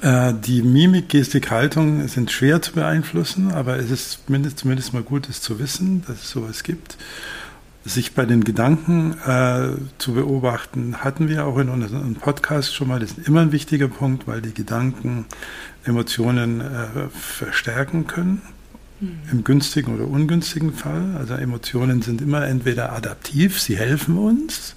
Äh, 0.00 0.34
die 0.34 0.62
Mimik, 0.62 1.08
Gestik, 1.08 1.50
Haltung 1.50 2.06
sind 2.06 2.30
schwer 2.30 2.62
zu 2.62 2.72
beeinflussen, 2.72 3.50
aber 3.52 3.76
es 3.78 3.90
ist 3.90 4.20
zumindest, 4.26 4.58
zumindest 4.58 4.94
mal 4.94 5.02
gut, 5.02 5.28
es 5.28 5.40
zu 5.40 5.58
wissen, 5.58 6.04
dass 6.06 6.22
es 6.22 6.30
sowas 6.30 6.62
gibt. 6.62 6.96
Sich 7.84 8.14
bei 8.14 8.24
den 8.24 8.44
Gedanken 8.44 9.16
äh, 9.26 9.70
zu 9.98 10.12
beobachten, 10.12 10.98
hatten 10.98 11.28
wir 11.28 11.46
auch 11.46 11.58
in 11.58 11.68
unserem 11.68 12.14
Podcast 12.14 12.72
schon 12.74 12.86
mal. 12.86 13.00
Das 13.00 13.12
ist 13.12 13.26
immer 13.26 13.40
ein 13.40 13.50
wichtiger 13.50 13.88
Punkt, 13.88 14.28
weil 14.28 14.40
die 14.40 14.54
Gedanken 14.54 15.26
Emotionen 15.84 16.60
äh, 16.60 17.08
verstärken 17.10 18.06
können. 18.06 18.42
Mhm. 19.00 19.18
Im 19.32 19.42
günstigen 19.42 19.96
oder 19.96 20.06
ungünstigen 20.06 20.72
Fall. 20.72 21.16
Also 21.18 21.34
Emotionen 21.34 22.02
sind 22.02 22.22
immer 22.22 22.46
entweder 22.46 22.92
adaptiv, 22.92 23.60
sie 23.60 23.76
helfen 23.76 24.16
uns, 24.16 24.76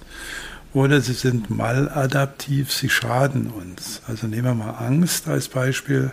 oder 0.72 1.00
sie 1.00 1.14
sind 1.14 1.50
maladaptiv, 1.50 2.72
sie 2.72 2.90
schaden 2.90 3.48
uns. 3.48 4.02
Also 4.06 4.26
nehmen 4.26 4.44
wir 4.44 4.54
mal 4.54 4.70
Angst 4.72 5.28
als 5.28 5.48
Beispiel. 5.48 6.12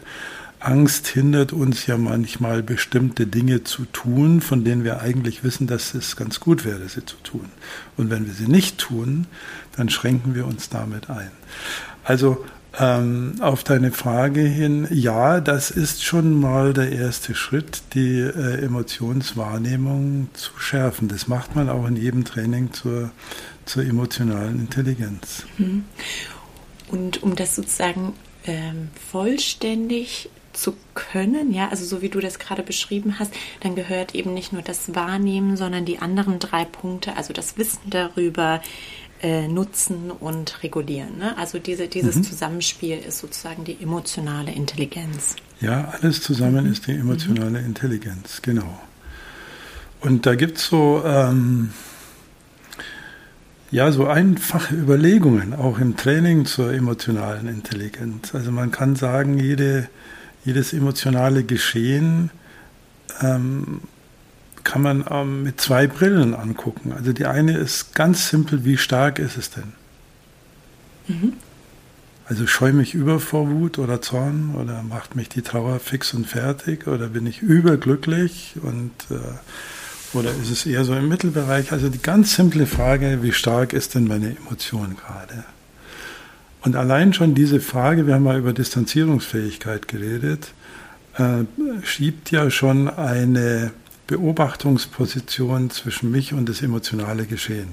Angst 0.59 1.07
hindert 1.07 1.51
uns 1.51 1.87
ja 1.87 1.97
manchmal 1.97 2.63
bestimmte 2.63 3.27
Dinge 3.27 3.65
zu 3.65 3.83
tun, 3.85 4.39
von 4.39 4.63
denen 4.63 4.85
wir 4.85 5.01
eigentlich 5.01 5.43
wissen, 5.43 5.67
dass 5.67 5.93
es 5.93 6.15
ganz 6.15 6.39
gut 6.39 6.63
wäre, 6.63 6.87
sie 6.87 7.05
zu 7.05 7.17
tun. 7.17 7.49
Und 7.97 8.09
wenn 8.09 8.25
wir 8.25 8.33
sie 8.33 8.47
nicht 8.47 8.77
tun, 8.77 9.27
dann 9.75 9.89
schränken 9.89 10.35
wir 10.35 10.47
uns 10.47 10.69
damit 10.69 11.09
ein. 11.09 11.31
Also 12.05 12.45
ähm, 12.79 13.35
auf 13.39 13.63
deine 13.63 13.91
Frage 13.91 14.41
hin, 14.41 14.87
ja, 14.89 15.39
das 15.41 15.69
ist 15.71 16.03
schon 16.03 16.39
mal 16.39 16.73
der 16.73 16.91
erste 16.91 17.35
Schritt, 17.35 17.83
die 17.93 18.19
äh, 18.19 18.63
Emotionswahrnehmung 18.63 20.29
zu 20.33 20.57
schärfen. 20.57 21.07
Das 21.07 21.27
macht 21.27 21.55
man 21.55 21.69
auch 21.69 21.87
in 21.87 21.95
jedem 21.95 22.25
Training 22.25 22.73
zur, 22.73 23.11
zur 23.65 23.83
emotionalen 23.83 24.59
Intelligenz. 24.59 25.45
Mhm. 25.57 25.85
Und 26.89 27.21
um 27.23 27.35
das 27.35 27.55
sozusagen 27.55 28.13
ähm, 28.45 28.89
vollständig 29.11 30.29
zu 30.53 30.75
können, 30.93 31.51
ja, 31.51 31.69
also 31.69 31.83
so 31.85 32.01
wie 32.01 32.09
du 32.09 32.19
das 32.19 32.39
gerade 32.39 32.63
beschrieben 32.63 33.17
hast, 33.19 33.33
dann 33.61 33.75
gehört 33.75 34.15
eben 34.15 34.33
nicht 34.33 34.53
nur 34.53 34.61
das 34.61 34.95
Wahrnehmen, 34.95 35.57
sondern 35.57 35.85
die 35.85 35.99
anderen 35.99 36.39
drei 36.39 36.65
Punkte, 36.65 37.17
also 37.17 37.33
das 37.33 37.57
Wissen 37.57 37.89
darüber, 37.89 38.61
äh, 39.23 39.47
nutzen 39.47 40.11
und 40.11 40.61
regulieren. 40.63 41.17
Ne? 41.17 41.37
Also 41.37 41.57
diese, 41.57 41.87
dieses 41.87 42.17
mhm. 42.17 42.23
Zusammenspiel 42.23 42.97
ist 42.97 43.19
sozusagen 43.19 43.63
die 43.63 43.81
emotionale 43.81 44.51
Intelligenz. 44.51 45.37
Ja, 45.61 45.93
alles 45.99 46.21
zusammen 46.21 46.65
mhm. 46.65 46.73
ist 46.73 46.87
die 46.87 46.91
emotionale 46.91 47.61
mhm. 47.61 47.67
Intelligenz, 47.67 48.41
genau. 48.41 48.81
Und 50.01 50.25
da 50.25 50.35
gibt 50.35 50.57
es 50.57 50.67
so, 50.67 51.01
ähm, 51.05 51.69
ja, 53.71 53.93
so 53.93 54.07
einfache 54.07 54.75
Überlegungen, 54.75 55.53
auch 55.53 55.79
im 55.79 55.95
Training 55.95 56.45
zur 56.45 56.73
emotionalen 56.73 57.47
Intelligenz. 57.47 58.35
Also 58.35 58.51
man 58.51 58.71
kann 58.71 58.97
sagen, 58.97 59.39
jede, 59.39 59.87
jedes 60.43 60.73
emotionale 60.73 61.45
Geschehen 61.45 62.29
ähm, 63.21 63.79
kann 64.63 64.81
man 64.81 65.05
ähm, 65.09 65.43
mit 65.43 65.59
zwei 65.59 65.87
Brillen 65.87 66.33
angucken. 66.33 66.93
Also 66.93 67.13
die 67.13 67.25
eine 67.25 67.57
ist 67.57 67.95
ganz 67.95 68.29
simpel, 68.29 68.65
wie 68.65 68.77
stark 68.77 69.19
ist 69.19 69.37
es 69.37 69.49
denn? 69.51 69.73
Mhm. 71.07 71.33
Also 72.25 72.47
scheue 72.47 72.73
mich 72.73 72.93
über 72.93 73.19
vor 73.19 73.49
Wut 73.49 73.77
oder 73.77 74.01
Zorn 74.01 74.55
oder 74.55 74.81
macht 74.81 75.15
mich 75.15 75.27
die 75.27 75.41
Trauer 75.41 75.79
fix 75.79 76.13
und 76.13 76.25
fertig 76.25 76.87
oder 76.87 77.07
bin 77.07 77.27
ich 77.27 77.41
überglücklich 77.41 78.55
und 78.61 78.91
äh, 79.09 79.17
oder 80.13 80.29
ist 80.29 80.51
es 80.51 80.65
eher 80.65 80.85
so 80.85 80.95
im 80.95 81.09
Mittelbereich? 81.09 81.71
Also 81.71 81.89
die 81.89 82.01
ganz 82.01 82.35
simple 82.35 82.65
Frage, 82.65 83.19
wie 83.23 83.31
stark 83.31 83.73
ist 83.73 83.95
denn 83.95 84.07
meine 84.07 84.35
Emotion 84.37 84.95
gerade? 84.95 85.43
Und 86.61 86.77
allein 86.77 87.13
schon 87.13 87.35
diese 87.35 87.59
Frage, 87.59 88.07
wir 88.07 88.13
haben 88.13 88.23
mal 88.23 88.37
über 88.37 88.53
Distanzierungsfähigkeit 88.53 89.87
geredet, 89.87 90.53
äh, 91.17 91.43
schiebt 91.83 92.31
ja 92.31 92.49
schon 92.49 92.89
eine 92.89 93.71
Beobachtungsposition 94.07 95.69
zwischen 95.69 96.11
mich 96.11 96.33
und 96.33 96.49
das 96.49 96.61
emotionale 96.61 97.25
Geschehen. 97.25 97.69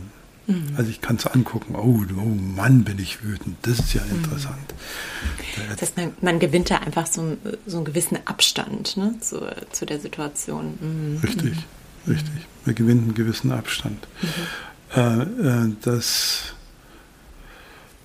Mhm. 0.47 0.75
Also 0.77 0.91
ich 0.91 1.01
kann 1.01 1.17
es 1.17 1.27
angucken, 1.27 1.75
oh, 1.77 2.05
oh, 2.17 2.25
Mann, 2.57 2.85
bin 2.85 2.99
ich 2.99 3.25
wütend, 3.25 3.57
das 3.63 3.79
ist 3.79 3.95
ja 3.95 4.03
mhm. 4.05 4.17
interessant. 4.17 4.57
Mhm. 4.57 5.63
Das 5.71 5.83
heißt, 5.83 5.97
man, 5.97 6.13
man, 6.21 6.39
gewinnt 6.39 6.71
da 6.71 6.79
einfach 6.79 7.07
so, 7.07 7.37
so 7.67 7.79
einen 7.79 7.85
gewissen 7.85 8.19
Abstand 8.25 8.97
ne, 8.97 9.15
zu, 9.21 9.41
zu 9.71 9.87
der 9.87 10.01
Situation. 10.01 10.79
Mhm. 10.81 11.19
Richtig, 11.23 11.57
mhm. 12.05 12.13
richtig. 12.13 12.47
Man 12.65 12.75
gewinnt 12.75 13.03
einen 13.03 13.15
gewissen 13.15 13.53
Abstand. 13.53 14.07
Mhm. 14.23 15.01
Äh, 15.01 15.23
äh, 15.23 15.73
das, 15.83 16.55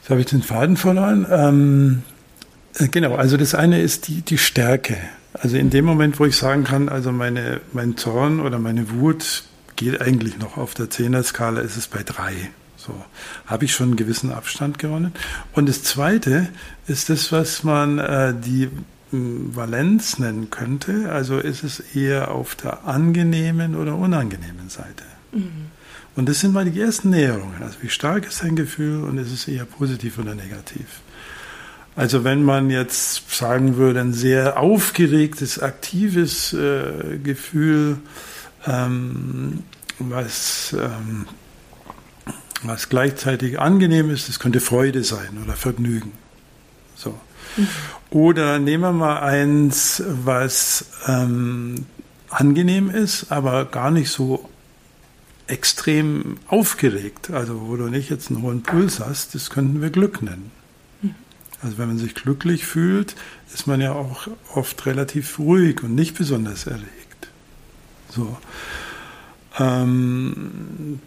jetzt 0.01 0.09
habe 0.09 0.21
ich 0.21 0.27
den 0.27 0.43
Faden 0.43 0.77
verloren. 0.77 1.25
Ähm, 1.29 2.03
äh, 2.77 2.87
genau, 2.87 3.15
also 3.15 3.37
das 3.37 3.55
eine 3.55 3.81
ist 3.81 4.07
die, 4.07 4.21
die 4.21 4.37
Stärke. 4.37 4.97
Also 5.39 5.57
in 5.57 5.69
dem 5.69 5.85
Moment, 5.85 6.19
wo 6.19 6.25
ich 6.25 6.37
sagen 6.37 6.63
kann, 6.63 6.89
also 6.89 7.11
meine, 7.11 7.61
mein 7.73 7.97
Zorn 7.97 8.39
oder 8.39 8.59
meine 8.59 8.89
Wut 8.91 9.43
geht 9.75 10.01
eigentlich 10.01 10.37
noch 10.37 10.57
auf 10.57 10.73
der 10.73 10.89
Zehner-Skala, 10.89 11.61
ist 11.61 11.75
es 11.75 11.87
bei 11.87 12.03
drei. 12.03 12.33
So 12.77 12.93
habe 13.45 13.65
ich 13.65 13.73
schon 13.73 13.87
einen 13.87 13.95
gewissen 13.95 14.31
Abstand 14.31 14.79
gewonnen. 14.79 15.13
Und 15.53 15.67
das 15.67 15.83
Zweite 15.83 16.49
ist 16.87 17.09
das, 17.09 17.31
was 17.31 17.63
man 17.63 17.99
äh, 17.99 18.33
die 18.33 18.69
hm, 19.11 19.55
Valenz 19.55 20.19
nennen 20.19 20.49
könnte. 20.49 21.11
Also 21.11 21.39
ist 21.39 21.63
es 21.63 21.79
eher 21.79 22.31
auf 22.31 22.55
der 22.55 22.85
angenehmen 22.85 23.75
oder 23.75 23.95
unangenehmen 23.95 24.69
Seite. 24.69 25.03
Mhm. 25.31 25.71
Und 26.15 26.29
das 26.29 26.39
sind 26.39 26.53
mal 26.53 26.69
die 26.69 26.79
ersten 26.79 27.09
Näherungen. 27.09 27.61
Also 27.61 27.77
wie 27.81 27.89
stark 27.89 28.25
ist 28.25 28.41
ein 28.41 28.55
Gefühl 28.55 29.03
und 29.03 29.17
ist 29.17 29.33
es 29.33 29.47
eher 29.47 29.65
positiv 29.65 30.17
oder 30.17 30.33
negativ? 30.33 31.01
Also 31.95 32.23
wenn 32.25 32.43
man 32.43 32.69
jetzt 32.69 33.31
sagen 33.33 33.77
würde, 33.77 34.01
ein 34.01 34.13
sehr 34.13 34.59
aufgeregtes, 34.59 35.59
aktives 35.59 36.51
äh, 36.53 37.17
Gefühl, 37.23 37.97
ähm, 38.67 39.63
was, 39.99 40.75
ähm, 40.77 41.25
was 42.63 42.89
gleichzeitig 42.89 43.59
angenehm 43.59 44.09
ist, 44.09 44.27
das 44.27 44.39
könnte 44.39 44.59
Freude 44.59 45.05
sein 45.05 45.39
oder 45.43 45.53
Vergnügen. 45.53 46.11
So. 46.95 47.17
Mhm. 47.55 47.67
Oder 48.09 48.59
nehmen 48.59 48.83
wir 48.83 48.91
mal 48.91 49.19
eins, 49.19 50.03
was 50.05 50.87
ähm, 51.07 51.85
angenehm 52.29 52.89
ist, 52.89 53.31
aber 53.31 53.65
gar 53.65 53.91
nicht 53.91 54.09
so 54.09 54.49
extrem 55.47 56.37
aufgeregt, 56.47 57.29
also 57.29 57.67
wo 57.67 57.75
du 57.77 57.87
nicht 57.87 58.09
jetzt 58.09 58.31
einen 58.31 58.41
hohen 58.41 58.63
Puls 58.63 58.99
hast, 58.99 59.35
das 59.35 59.49
könnten 59.49 59.81
wir 59.81 59.91
Glück 59.91 60.21
nennen. 60.21 60.51
Also 61.65 61.79
wenn 61.79 61.87
man 61.87 61.97
sich 61.97 62.13
glücklich 62.13 62.63
fühlt, 62.65 63.15
ist 63.51 63.65
man 63.65 63.81
ja 63.81 63.93
auch 63.93 64.27
oft 64.53 64.85
relativ 64.85 65.39
ruhig 65.39 65.81
und 65.81 65.95
nicht 65.95 66.15
besonders 66.15 66.67
erregt. 66.67 67.27
So. 68.09 68.37
Ähm, 69.57 70.99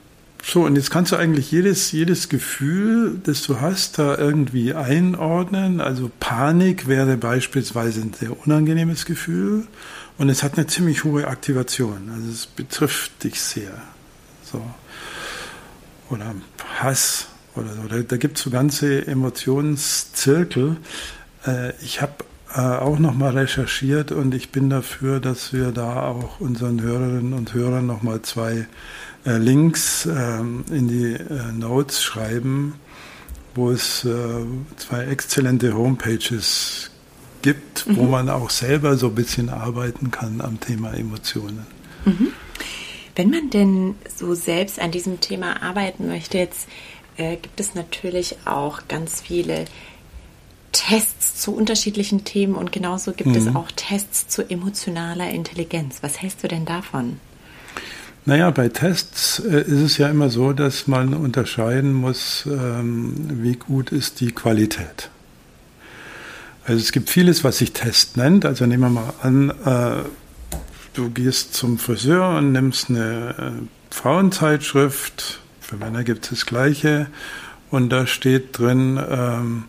so, 0.43 0.65
und 0.65 0.75
jetzt 0.75 0.91
kannst 0.91 1.13
du 1.13 1.17
eigentlich 1.17 1.53
jedes, 1.53 1.93
jedes 1.93 2.29
Gefühl, 2.29 3.21
das 3.23 3.43
du 3.43 3.61
hast, 3.61 4.01
da 4.01 4.19
irgendwie 4.19 4.75
einordnen. 4.75 5.81
Also 5.81 6.11
Panik 6.19 6.89
wäre 6.89 7.17
beispielsweise 7.17 8.01
ein 8.01 8.15
sehr 8.15 8.37
unangenehmes 8.45 9.05
Gefühl 9.05 9.69
und 10.17 10.29
es 10.29 10.43
hat 10.43 10.57
eine 10.57 10.67
ziemlich 10.67 11.05
hohe 11.05 11.29
Aktivation. 11.29 12.11
Also 12.13 12.31
es 12.31 12.47
betrifft 12.47 13.23
dich 13.23 13.41
sehr. 13.41 13.81
So. 14.43 14.61
Oder 16.11 16.35
Hass 16.81 17.29
oder 17.59 17.75
so. 17.75 17.83
Da, 17.89 17.99
da 18.03 18.17
gibt 18.17 18.39
es 18.39 18.45
so 18.45 18.51
ganze 18.51 19.07
Emotionszirkel. 19.07 20.77
Äh, 21.47 21.73
ich 21.83 22.01
habe 22.01 22.25
äh, 22.55 22.61
auch 22.61 22.99
nochmal 22.99 23.37
recherchiert 23.37 24.13
und 24.13 24.35
ich 24.35 24.51
bin 24.51 24.71
dafür, 24.71 25.21
dass 25.21 25.53
wir 25.53 25.71
da 25.71 26.09
auch 26.09 26.41
unseren 26.41 26.81
Hörerinnen 26.81 27.35
und 27.35 27.53
Hörern 27.53 27.87
nochmal 27.87 28.23
zwei 28.23 28.67
äh, 29.27 29.37
Links 29.37 30.07
ähm, 30.07 30.65
in 30.71 30.89
die 30.89 31.13
äh, 31.13 31.53
Notes 31.53 32.03
schreiben, 32.03 32.75
wo 33.55 33.71
es 33.71 34.05
äh, 34.05 34.11
zwei 34.77 35.05
exzellente 35.05 35.75
Homepages 35.75 36.91
gibt, 37.43 37.87
mhm. 37.87 37.97
wo 37.97 38.05
man 38.05 38.29
auch 38.31 38.51
selber 38.51 38.97
so 38.97 39.09
ein 39.09 39.15
bisschen 39.15 39.51
arbeiten 39.51 40.11
kann 40.11 40.41
am 40.41 40.59
Thema 40.61 40.95
Emotionen. 40.95 41.67
Mhm. 42.05 42.29
Wenn 43.15 43.31
man 43.31 43.51
denn 43.51 43.97
so 44.17 44.35
selbst 44.35 44.81
an 44.81 44.93
diesem 44.93 45.21
Thema 45.21 45.61
arbeiten 45.63 46.07
möchte, 46.07 46.39
jetzt 46.39 46.69
äh, 47.19 47.37
gibt 47.37 47.61
es 47.61 47.75
natürlich 47.75 48.37
auch 48.47 48.89
ganz 48.89 49.21
viele 49.21 49.67
Tests 50.73 51.41
zu 51.41 51.55
unterschiedlichen 51.55 52.25
Themen 52.25 52.55
und 52.55 52.73
genauso 52.73 53.13
gibt 53.13 53.31
mhm. 53.31 53.37
es 53.37 53.55
auch 53.55 53.71
Tests 53.75 54.29
zu 54.29 54.49
emotionaler 54.49 55.29
Intelligenz. 55.31 55.99
Was 56.03 56.21
hältst 56.21 56.43
du 56.43 56.49
denn 56.49 56.65
davon? 56.65 57.21
Naja, 58.25 58.51
bei 58.51 58.69
Tests 58.69 59.39
äh, 59.39 59.63
ist 59.63 59.81
es 59.81 59.99
ja 59.99 60.09
immer 60.09 60.29
so, 60.29 60.53
dass 60.53 60.87
man 60.87 61.15
unterscheiden 61.15 61.93
muss, 61.93 62.47
ähm, 62.47 63.15
wie 63.43 63.55
gut 63.55 63.91
ist 63.91 64.21
die 64.21 64.33
Qualität. 64.33 65.11
Also 66.65 66.81
es 66.81 66.93
gibt 66.93 67.09
vieles, 67.09 67.45
was 67.45 67.59
sich 67.59 67.73
Test 67.73 68.19
nennt. 68.19 68.45
Also 68.45 68.67
nehmen 68.67 68.83
wir 68.83 68.91
mal 68.91 69.15
an, 69.23 69.51
äh, 69.65 70.05
du 70.93 71.09
gehst 71.09 71.55
zum 71.55 71.79
Friseur 71.79 72.37
und 72.37 72.53
nimmst 72.53 72.91
eine 72.91 73.63
äh, 73.63 73.95
Frauenzeitschrift, 73.95 75.41
für 75.69 75.77
Männer 75.77 76.03
gibt 76.03 76.25
es 76.25 76.31
das 76.31 76.47
gleiche, 76.47 77.09
und 77.71 77.91
da 77.91 78.07
steht 78.07 78.59
drin, 78.59 78.99
ähm, 79.11 79.65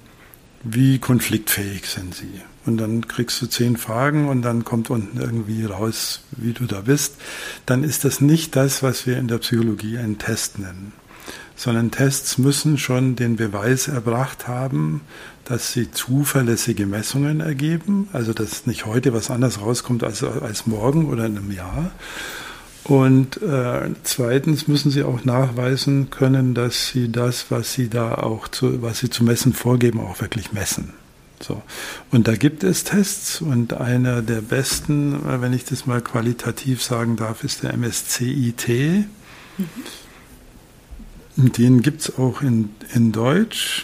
wie 0.63 1.00
konfliktfähig 1.00 1.86
sind 1.88 2.15
sie. 2.15 2.41
Und 2.65 2.77
dann 2.77 3.08
kriegst 3.08 3.41
du 3.41 3.48
zehn 3.48 3.75
Fragen 3.75 4.29
und 4.29 4.41
dann 4.41 4.63
kommt 4.63 4.89
unten 4.89 5.20
irgendwie 5.20 5.65
raus, 5.65 6.22
wie 6.32 6.53
du 6.53 6.65
da 6.65 6.82
bist. 6.82 7.15
Dann 7.65 7.84
ist 7.84 8.06
das 8.06 8.22
nicht 8.22 8.56
das, 8.56 8.82
was 8.82 9.06
wir 9.06 9.18
in 9.18 9.27
der 9.27 9.39
Psychologie 9.39 9.98
einen 9.98 10.20
Test 10.20 10.60
nennen. 10.60 10.94
Sondern 11.58 11.91
Tests 11.91 12.38
müssen 12.38 12.77
schon 12.77 13.18
den 13.18 13.36
Beweis 13.36 13.89
erbracht 13.89 14.48
haben, 14.48 15.01
dass 15.44 15.74
sie 15.74 15.91
zuverlässige 15.91 16.86
Messungen 16.86 17.41
ergeben, 17.41 18.08
also 18.13 18.32
dass 18.32 18.65
nicht 18.65 18.86
heute 18.86 19.13
was 19.13 19.29
anderes 19.29 19.60
rauskommt 19.60 20.06
als, 20.06 20.24
als 20.24 20.65
morgen 20.65 21.10
oder 21.10 21.25
in 21.25 21.38
einem 21.38 21.51
Jahr. 21.51 21.91
Und 22.83 23.41
äh, 23.41 23.89
zweitens 24.03 24.67
müssen 24.67 24.89
sie 24.89 25.03
auch 25.03 25.25
nachweisen 25.25 26.09
können, 26.09 26.53
dass 26.53 26.88
sie 26.88 27.12
das, 27.12 27.51
was 27.51 27.74
sie 27.74 27.89
da 27.89 28.15
auch 28.15 28.48
zu, 28.48 28.81
was 28.81 29.00
sie 29.00 29.09
zu 29.09 29.24
messen 29.24 29.53
vorgeben, 29.53 30.00
auch 30.00 30.22
wirklich 30.22 30.53
messen. 30.53 30.94
So. 31.42 31.61
Und 32.11 32.27
da 32.27 32.35
gibt 32.35 32.63
es 32.63 32.83
Tests 32.83 33.42
und 33.42 33.74
einer 33.74 34.22
der 34.22 34.42
besten, 34.42 35.15
äh, 35.27 35.42
wenn 35.42 35.53
ich 35.53 35.65
das 35.65 35.85
mal 35.85 36.01
qualitativ 36.01 36.81
sagen 36.81 37.15
darf, 37.15 37.44
ist 37.44 37.63
der 37.63 37.74
MSCIT. 37.77 38.68
Mhm. 39.57 39.68
Den 41.35 41.81
gibt 41.81 42.01
es 42.01 42.18
auch 42.18 42.42
in, 42.42 42.70
in 42.94 43.11
Deutsch. 43.11 43.83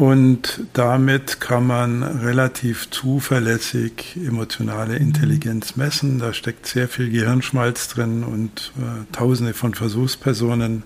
Und 0.00 0.62
damit 0.72 1.42
kann 1.42 1.66
man 1.66 2.02
relativ 2.02 2.88
zuverlässig 2.88 4.16
emotionale. 4.16 4.96
Intelligenz 4.96 5.76
messen. 5.76 6.18
Da 6.18 6.32
steckt 6.32 6.66
sehr 6.66 6.88
viel 6.88 7.10
Gehirnschmalz 7.10 7.88
drin 7.88 8.24
und 8.24 8.72
äh, 8.78 9.14
tausende 9.14 9.52
von 9.52 9.74
Versuchspersonen. 9.74 10.84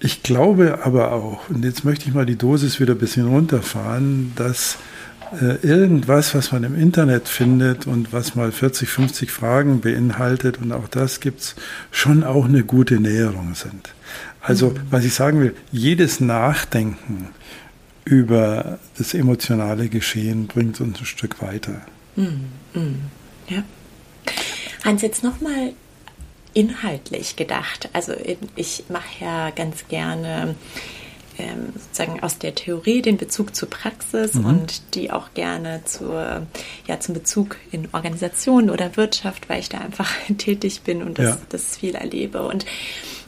Ich 0.00 0.24
glaube 0.24 0.80
aber 0.82 1.12
auch, 1.12 1.48
und 1.50 1.64
jetzt 1.64 1.84
möchte 1.84 2.08
ich 2.08 2.14
mal 2.14 2.26
die 2.26 2.34
Dosis 2.34 2.80
wieder 2.80 2.94
ein 2.94 2.98
bisschen 2.98 3.28
runterfahren, 3.28 4.32
dass 4.34 4.76
äh, 5.40 5.64
irgendwas, 5.64 6.34
was 6.34 6.50
man 6.50 6.64
im 6.64 6.74
Internet 6.76 7.28
findet 7.28 7.86
und 7.86 8.12
was 8.12 8.34
mal 8.34 8.50
40, 8.50 8.88
50 8.88 9.30
Fragen 9.30 9.82
beinhaltet, 9.82 10.58
und 10.60 10.72
auch 10.72 10.88
das 10.88 11.20
gibt 11.20 11.42
es, 11.42 11.54
schon 11.92 12.24
auch 12.24 12.46
eine 12.46 12.64
gute 12.64 12.98
Näherung 12.98 13.54
sind. 13.54 13.94
Also, 14.40 14.70
mhm. 14.70 14.80
was 14.90 15.04
ich 15.04 15.14
sagen 15.14 15.40
will, 15.40 15.54
jedes 15.70 16.18
Nachdenken, 16.18 17.28
über 18.04 18.78
das 18.96 19.14
emotionale 19.14 19.88
Geschehen 19.88 20.46
bringt 20.46 20.80
uns 20.80 21.00
ein 21.00 21.06
Stück 21.06 21.42
weiter. 21.42 21.82
Mm, 22.16 22.78
mm, 22.78 23.00
ja. 23.48 23.62
Hans, 24.84 25.02
jetzt 25.02 25.24
nochmal 25.24 25.72
inhaltlich 26.52 27.36
gedacht. 27.36 27.88
Also 27.92 28.12
ich 28.54 28.84
mache 28.88 29.24
ja 29.24 29.50
ganz 29.50 29.88
gerne 29.88 30.54
ähm, 31.38 31.72
sozusagen 31.74 32.22
aus 32.22 32.38
der 32.38 32.54
Theorie 32.54 33.02
den 33.02 33.16
Bezug 33.16 33.56
zur 33.56 33.68
Praxis 33.68 34.34
mhm. 34.34 34.46
und 34.46 34.94
die 34.94 35.10
auch 35.10 35.34
gerne 35.34 35.82
zur, 35.84 36.46
ja, 36.86 37.00
zum 37.00 37.14
Bezug 37.14 37.56
in 37.72 37.88
Organisationen 37.92 38.70
oder 38.70 38.96
Wirtschaft, 38.96 39.48
weil 39.48 39.60
ich 39.60 39.68
da 39.68 39.78
einfach 39.78 40.10
tätig 40.38 40.82
bin 40.82 41.02
und 41.02 41.18
das, 41.18 41.30
ja. 41.30 41.38
das 41.48 41.76
viel 41.76 41.96
erlebe. 41.96 42.46
Und 42.46 42.64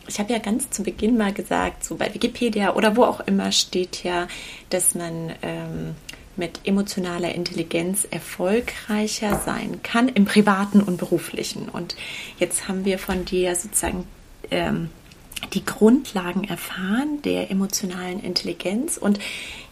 ich 0.08 0.18
habe 0.18 0.32
ja 0.32 0.38
ganz 0.38 0.70
zu 0.70 0.82
Beginn 0.82 1.16
mal 1.16 1.32
gesagt, 1.32 1.84
so 1.84 1.96
bei 1.96 2.12
Wikipedia 2.12 2.74
oder 2.74 2.96
wo 2.96 3.04
auch 3.04 3.20
immer 3.20 3.52
steht 3.52 4.04
ja, 4.04 4.28
dass 4.70 4.94
man 4.94 5.32
ähm, 5.42 5.94
mit 6.36 6.60
emotionaler 6.64 7.34
Intelligenz 7.34 8.06
erfolgreicher 8.10 9.40
sein 9.44 9.80
kann 9.82 10.08
im 10.08 10.26
privaten 10.26 10.80
und 10.80 10.98
beruflichen. 10.98 11.68
Und 11.68 11.96
jetzt 12.38 12.68
haben 12.68 12.84
wir 12.84 12.98
von 12.98 13.24
dir 13.24 13.54
sozusagen 13.56 14.06
ähm, 14.50 14.90
die 15.52 15.64
Grundlagen 15.64 16.44
erfahren 16.44 17.20
der 17.22 17.50
emotionalen 17.50 18.20
Intelligenz 18.20 18.96
und 18.96 19.18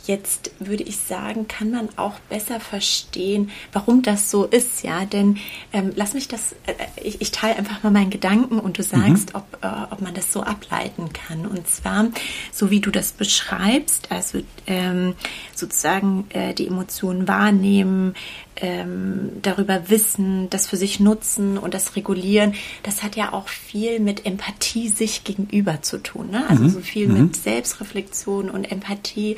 Jetzt 0.07 0.51
würde 0.59 0.83
ich 0.83 0.99
sagen, 0.99 1.49
kann 1.49 1.71
man 1.71 1.89
auch 1.97 2.19
besser 2.29 2.61
verstehen, 2.61 3.51
warum 3.73 4.03
das 4.03 4.31
so 4.31 4.45
ist, 4.45 4.83
ja. 4.83 5.05
Denn 5.07 5.39
ähm, 5.73 5.93
lass 5.95 6.13
mich 6.13 6.29
das, 6.29 6.53
äh, 6.67 6.75
ich, 7.03 7.21
ich, 7.23 7.31
teile 7.31 7.57
einfach 7.57 7.83
mal 7.83 7.91
meinen 7.91 8.11
Gedanken 8.11 8.59
und 8.59 8.77
du 8.77 8.83
mhm. 8.83 8.87
sagst, 8.87 9.33
mhm. 9.33 9.41
ob, 9.41 9.59
äh, 9.63 9.93
ob 9.93 10.03
man 10.03 10.13
das 10.13 10.33
so 10.33 10.43
ableiten 10.43 11.13
kann. 11.13 11.47
Und 11.47 11.67
zwar, 11.69 12.09
so 12.53 12.71
wie 12.71 12.81
du 12.81 12.91
das 12.91 13.13
beschreibst, 13.13 14.11
also 14.11 14.41
ähm, 14.67 15.15
sozusagen 15.55 16.27
äh, 16.31 16.53
die 16.53 16.67
Emotionen 16.67 17.27
wahrnehmen, 17.27 18.15
ähm, 18.57 19.31
darüber 19.43 19.91
wissen, 19.91 20.49
das 20.51 20.67
für 20.67 20.77
sich 20.77 21.01
nutzen 21.01 21.59
und 21.59 21.75
das 21.75 21.97
regulieren, 21.97 22.55
das 22.83 23.03
hat 23.03 23.17
ja 23.17 23.33
auch 23.33 23.49
viel 23.49 24.01
mit 24.01 24.27
Empathie 24.27 24.89
sich 24.89 25.25
gegenüber 25.25 25.83
zu 25.83 25.99
tun. 25.99 26.31
Ne? 26.31 26.45
Also 26.49 26.65
mhm. 26.65 26.71
so 26.71 26.81
viel 26.81 27.09
mhm. 27.09 27.25
mit 27.25 27.37
Selbstreflexion 27.37 28.51
und 28.51 28.71
Empathie. 28.71 29.37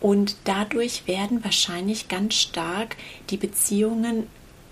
Und 0.00 0.36
dadurch 0.44 1.06
werden 1.06 1.44
wahrscheinlich 1.44 2.08
ganz 2.08 2.34
stark 2.34 2.96
die 3.30 3.36
Beziehungen 3.36 4.26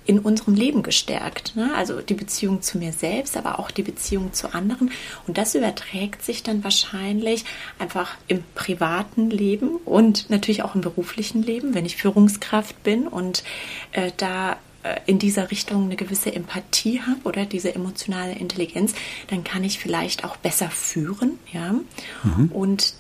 in 0.07 0.19
unserem 0.19 0.55
Leben 0.55 0.83
gestärkt. 0.83 1.55
Ne? 1.57 1.71
Also 1.75 2.01
die 2.01 2.15
Beziehung 2.15 2.63
zu 2.63 2.79
mir 2.79 2.93
selbst, 2.93 3.37
aber 3.37 3.59
auch 3.59 3.71
die 3.71 3.83
Beziehung 3.83 4.33
zu 4.33 4.55
anderen. 4.55 4.91
Und 5.27 5.39
das 5.39 5.55
überträgt 5.55 6.23
sich 6.23 6.43
dann 6.43 6.65
wahrscheinlich 6.65 7.45
einfach 7.79 8.17
im 8.27 8.43
privaten 8.55 9.31
Leben 9.31 9.77
und 9.85 10.31
natürlich 10.31 10.63
auch 10.63 10.75
im 10.75 10.81
beruflichen 10.81 11.43
Leben, 11.43 11.75
wenn 11.75 11.87
ich 11.87 11.97
Führungskraft 11.97 12.83
bin 12.83 13.07
und 13.07 13.45
äh, 13.93 14.11
da 14.17 14.57
äh, 14.83 14.99
in 15.07 15.19
dieser 15.19 15.51
Richtung 15.51 15.85
eine 15.85 15.97
gewisse 15.97 16.35
Empathie 16.35 17.03
habe 17.03 17.21
oder 17.25 17.45
diese 17.45 17.75
emotionale 17.75 18.33
Intelligenz, 18.33 18.95
dann 19.29 19.45
kann 19.45 19.63
ich 19.63 19.79
vielleicht 19.79 20.25
auch 20.25 20.37
besser 20.39 20.71
führen, 20.71 21.39
ja. 21.53 21.75
Mhm. 22.23 22.51
Und 22.53 22.95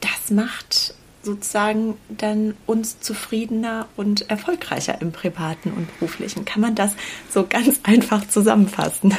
das 0.00 0.30
macht 0.30 0.94
sozusagen 1.26 1.94
dann 2.08 2.54
uns 2.64 3.00
zufriedener 3.00 3.86
und 3.96 4.30
erfolgreicher 4.30 5.00
im 5.02 5.12
privaten 5.12 5.72
und 5.72 5.98
beruflichen. 5.98 6.46
Kann 6.46 6.62
man 6.62 6.74
das 6.74 6.92
so 7.30 7.46
ganz 7.46 7.80
einfach 7.82 8.26
zusammenfassen? 8.26 9.14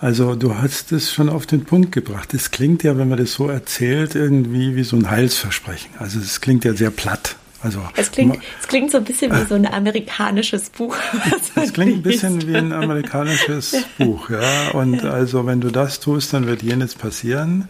Also 0.00 0.34
du 0.34 0.56
hast 0.56 0.92
es 0.92 1.14
schon 1.14 1.30
auf 1.30 1.46
den 1.46 1.64
Punkt 1.64 1.92
gebracht. 1.92 2.34
Es 2.34 2.50
klingt 2.50 2.82
ja, 2.82 2.98
wenn 2.98 3.08
man 3.08 3.16
das 3.16 3.32
so 3.32 3.48
erzählt, 3.48 4.14
irgendwie 4.14 4.76
wie 4.76 4.84
so 4.84 4.96
ein 4.96 5.10
Heilsversprechen. 5.10 5.92
Also 5.98 6.18
es 6.18 6.42
klingt 6.42 6.64
ja 6.64 6.74
sehr 6.74 6.90
platt. 6.90 7.36
Also, 7.62 7.80
es, 7.96 8.12
klingt, 8.12 8.38
es 8.60 8.68
klingt 8.68 8.90
so 8.90 8.98
ein 8.98 9.04
bisschen 9.04 9.32
wie 9.32 9.46
so 9.46 9.54
ein 9.54 9.64
amerikanisches 9.66 10.68
Buch. 10.68 10.94
Es 11.54 11.72
klingt 11.72 11.94
ein 11.94 12.02
bisschen 12.02 12.46
wie 12.46 12.54
ein 12.56 12.74
amerikanisches. 12.74 13.86
Buch, 13.96 14.28
ja. 14.28 14.72
Und 14.72 15.02
also 15.04 15.46
wenn 15.46 15.62
du 15.62 15.70
das 15.70 15.98
tust, 15.98 16.34
dann 16.34 16.46
wird 16.46 16.62
jenes 16.62 16.94
passieren. 16.94 17.68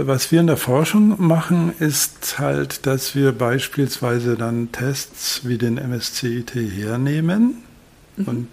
Was 0.00 0.30
wir 0.30 0.38
in 0.38 0.46
der 0.46 0.56
Forschung 0.56 1.16
machen, 1.18 1.72
ist 1.80 2.38
halt, 2.38 2.86
dass 2.86 3.16
wir 3.16 3.32
beispielsweise 3.32 4.36
dann 4.36 4.70
Tests 4.70 5.40
wie 5.42 5.58
den 5.58 5.74
MSCIT 5.74 6.54
hernehmen 6.54 7.56
mhm. 8.16 8.24
und 8.24 8.48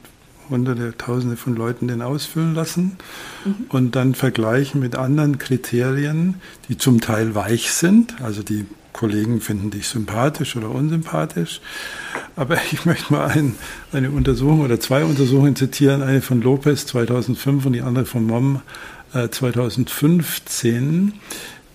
hunderte, 0.50 0.98
tausende 0.98 1.38
von 1.38 1.56
Leuten 1.56 1.88
den 1.88 2.02
ausfüllen 2.02 2.56
lassen 2.56 2.98
mhm. 3.46 3.56
und 3.70 3.96
dann 3.96 4.16
vergleichen 4.16 4.82
mit 4.82 4.96
anderen 4.96 5.38
Kriterien, 5.38 6.42
die 6.68 6.80
zum 6.80 7.00
Teil 7.00 7.36
weich 7.36 7.72
sind, 7.72 8.20
also 8.24 8.42
die 8.42 8.66
Kollegen 8.92 9.40
finden 9.40 9.70
dich 9.70 9.88
sympathisch 9.88 10.56
oder 10.56 10.72
unsympathisch. 10.72 11.62
Aber 12.36 12.58
ich 12.72 12.86
möchte 12.86 13.14
mal 13.14 13.28
ein, 13.28 13.54
eine 13.92 14.10
Untersuchung 14.10 14.62
oder 14.62 14.80
zwei 14.80 15.04
Untersuchungen 15.04 15.56
zitieren, 15.56 16.02
eine 16.02 16.22
von 16.22 16.42
Lopez 16.42 16.88
2005 16.88 17.68
und 17.68 17.74
die 17.74 17.82
andere 17.82 18.06
von 18.06 18.26
Mom 18.26 18.62
2015. 19.30 21.14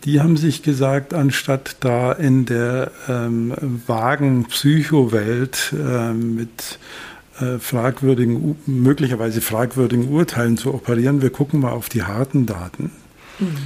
Die 0.05 0.21
haben 0.21 0.37
sich 0.37 0.63
gesagt, 0.63 1.13
anstatt 1.13 1.77
da 1.81 2.13
in 2.13 2.47
der 2.47 2.91
ähm, 3.09 3.55
vagen 3.87 4.47
Psychowelt 4.47 5.75
äh, 5.75 6.13
mit 6.13 6.79
äh, 7.41 7.59
fragwürdigen, 7.59 8.57
möglicherweise 8.67 9.41
fragwürdigen 9.41 10.09
Urteilen 10.09 10.57
zu 10.57 10.73
operieren, 10.75 11.23
wir 11.23 11.31
gucken 11.31 11.61
mal 11.61 11.73
auf 11.73 11.89
die 11.89 12.03
harten 12.03 12.47
Daten 12.47 12.91
mhm. 13.39 13.57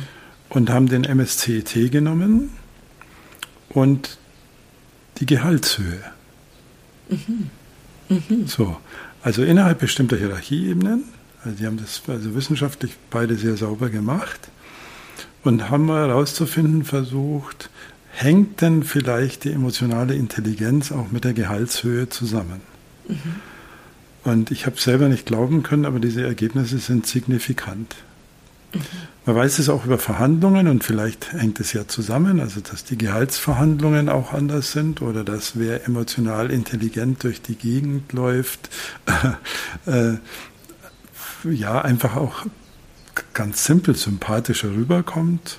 und 0.48 0.70
haben 0.70 0.88
den 0.88 1.04
MSCT 1.04 1.90
genommen 1.90 2.50
und 3.68 4.18
die 5.18 5.26
Gehaltshöhe. 5.26 6.02
Mhm. 7.08 7.50
Mhm. 8.08 8.46
So, 8.46 8.76
also 9.22 9.42
innerhalb 9.42 9.78
bestimmter 9.78 10.16
Hierarchieebenen, 10.16 11.04
also 11.44 11.56
die 11.56 11.66
haben 11.66 11.76
das 11.76 12.02
also 12.08 12.34
wissenschaftlich 12.34 12.96
beide 13.10 13.36
sehr 13.36 13.56
sauber 13.56 13.90
gemacht 13.90 14.48
und 15.42 15.70
haben 15.70 15.86
mal 15.86 16.08
herauszufinden 16.08 16.84
versucht, 16.84 17.70
hängt 18.12 18.60
denn 18.60 18.82
vielleicht 18.82 19.44
die 19.44 19.52
emotionale 19.52 20.14
Intelligenz 20.14 20.92
auch 20.92 21.10
mit 21.10 21.24
der 21.24 21.34
Gehaltshöhe 21.34 22.08
zusammen? 22.08 22.60
Mhm. 23.08 23.18
Und 24.24 24.50
ich 24.50 24.64
habe 24.64 24.80
selber 24.80 25.08
nicht 25.08 25.26
glauben 25.26 25.62
können, 25.62 25.84
aber 25.84 26.00
diese 26.00 26.24
Ergebnisse 26.24 26.78
sind 26.78 27.06
signifikant. 27.06 27.94
Man 29.26 29.36
weiß 29.36 29.58
es 29.58 29.68
auch 29.68 29.84
über 29.84 29.98
Verhandlungen 29.98 30.68
und 30.68 30.82
vielleicht 30.82 31.32
hängt 31.32 31.60
es 31.60 31.72
ja 31.72 31.86
zusammen, 31.86 32.40
also 32.40 32.60
dass 32.60 32.84
die 32.84 32.98
Gehaltsverhandlungen 32.98 34.08
auch 34.08 34.32
anders 34.32 34.72
sind 34.72 35.00
oder 35.00 35.24
dass 35.24 35.58
wer 35.58 35.86
emotional 35.86 36.50
intelligent 36.50 37.22
durch 37.22 37.40
die 37.40 37.54
Gegend 37.54 38.12
läuft, 38.12 38.70
äh, 39.86 40.14
ja, 41.50 41.80
einfach 41.80 42.16
auch 42.16 42.46
ganz 43.32 43.64
simpel 43.64 43.94
sympathischer 43.96 44.70
rüberkommt, 44.70 45.58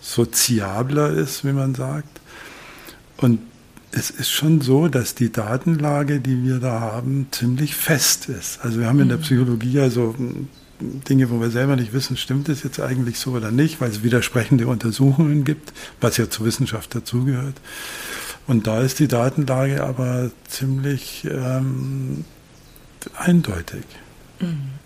soziabler 0.00 1.10
ist, 1.10 1.44
wie 1.44 1.52
man 1.52 1.74
sagt. 1.74 2.20
Und 3.16 3.40
es 3.92 4.10
ist 4.10 4.30
schon 4.30 4.60
so, 4.60 4.88
dass 4.88 5.14
die 5.14 5.30
Datenlage, 5.30 6.20
die 6.20 6.42
wir 6.44 6.58
da 6.58 6.80
haben, 6.80 7.28
ziemlich 7.30 7.74
fest 7.74 8.28
ist. 8.28 8.64
Also 8.64 8.80
wir 8.80 8.86
haben 8.86 9.00
in 9.00 9.08
der 9.08 9.18
mhm. 9.18 9.22
Psychologie 9.22 9.72
ja 9.72 9.90
so 9.90 10.14
Dinge, 10.80 11.30
wo 11.30 11.40
wir 11.40 11.50
selber 11.50 11.76
nicht 11.76 11.92
wissen, 11.92 12.16
stimmt 12.16 12.48
es 12.48 12.62
jetzt 12.62 12.80
eigentlich 12.80 13.18
so 13.18 13.32
oder 13.32 13.50
nicht, 13.50 13.80
weil 13.80 13.90
es 13.90 14.02
widersprechende 14.02 14.66
Untersuchungen 14.66 15.44
gibt, 15.44 15.72
was 16.00 16.16
ja 16.16 16.28
zur 16.28 16.46
Wissenschaft 16.46 16.94
dazugehört. 16.94 17.54
Und 18.46 18.66
da 18.66 18.80
ist 18.80 18.98
die 18.98 19.08
Datenlage 19.08 19.84
aber 19.84 20.30
ziemlich 20.48 21.24
ähm, 21.30 22.24
eindeutig. 23.16 23.84
Mhm. 24.40 24.81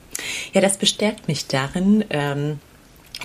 Ja, 0.57 0.63
das 0.63 0.79
bestärkt 0.79 1.29
mich 1.29 1.49
darin, 1.49 2.03
ähm, 2.09 2.61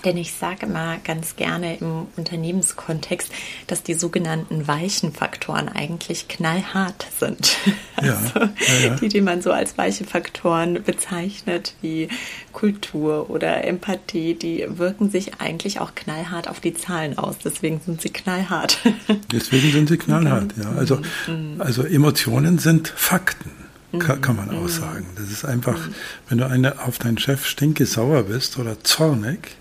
denn 0.03 0.17
ich 0.17 0.33
sage 0.33 0.65
immer 0.65 0.97
ganz 0.97 1.37
gerne 1.37 1.77
im 1.77 2.07
Unternehmenskontext, 2.17 3.31
dass 3.67 3.83
die 3.83 3.93
sogenannten 3.93 4.67
weichen 4.67 5.13
Faktoren 5.13 5.69
eigentlich 5.69 6.27
knallhart 6.27 7.07
sind. 7.17 7.55
Ja, 8.03 8.15
also 8.15 8.39
ja, 8.39 8.87
ja. 8.87 8.95
die, 8.95 9.09
die 9.09 9.21
man 9.21 9.43
so 9.43 9.51
als 9.51 9.77
weiche 9.77 10.05
Faktoren 10.05 10.81
bezeichnet, 10.81 11.75
wie 11.81 12.09
Kultur 12.51 13.29
oder 13.29 13.63
Empathie, 13.63 14.33
die 14.33 14.65
wirken 14.67 15.11
sich 15.11 15.39
eigentlich 15.39 15.79
auch 15.79 15.93
knallhart 15.93 16.47
auf 16.49 16.59
die 16.59 16.73
Zahlen 16.73 17.19
aus. 17.19 17.35
Deswegen 17.45 17.79
sind 17.85 18.01
sie 18.01 18.09
knallhart. 18.09 18.79
Deswegen 19.31 19.71
sind 19.71 19.87
sie 19.87 19.97
knallhart, 19.97 20.55
ja. 20.61 20.71
Also, 20.71 20.99
mhm. 21.27 21.61
also 21.61 21.83
Emotionen 21.83 22.57
sind 22.57 22.87
Fakten 22.87 23.61
kann, 23.99 24.21
kann 24.21 24.36
man 24.36 24.49
auch 24.49 24.63
mhm. 24.63 24.69
sagen. 24.69 25.06
Das 25.15 25.30
ist 25.32 25.45
einfach, 25.45 25.77
mhm. 25.77 25.93
wenn 26.30 26.38
du 26.38 26.47
eine, 26.47 26.82
auf 26.82 26.97
deinen 26.97 27.17
Chef 27.17 27.45
stinke 27.45 27.86
sauer 27.86 28.23
bist 28.23 28.58
oder 28.58 28.84
zornig, 28.84 29.58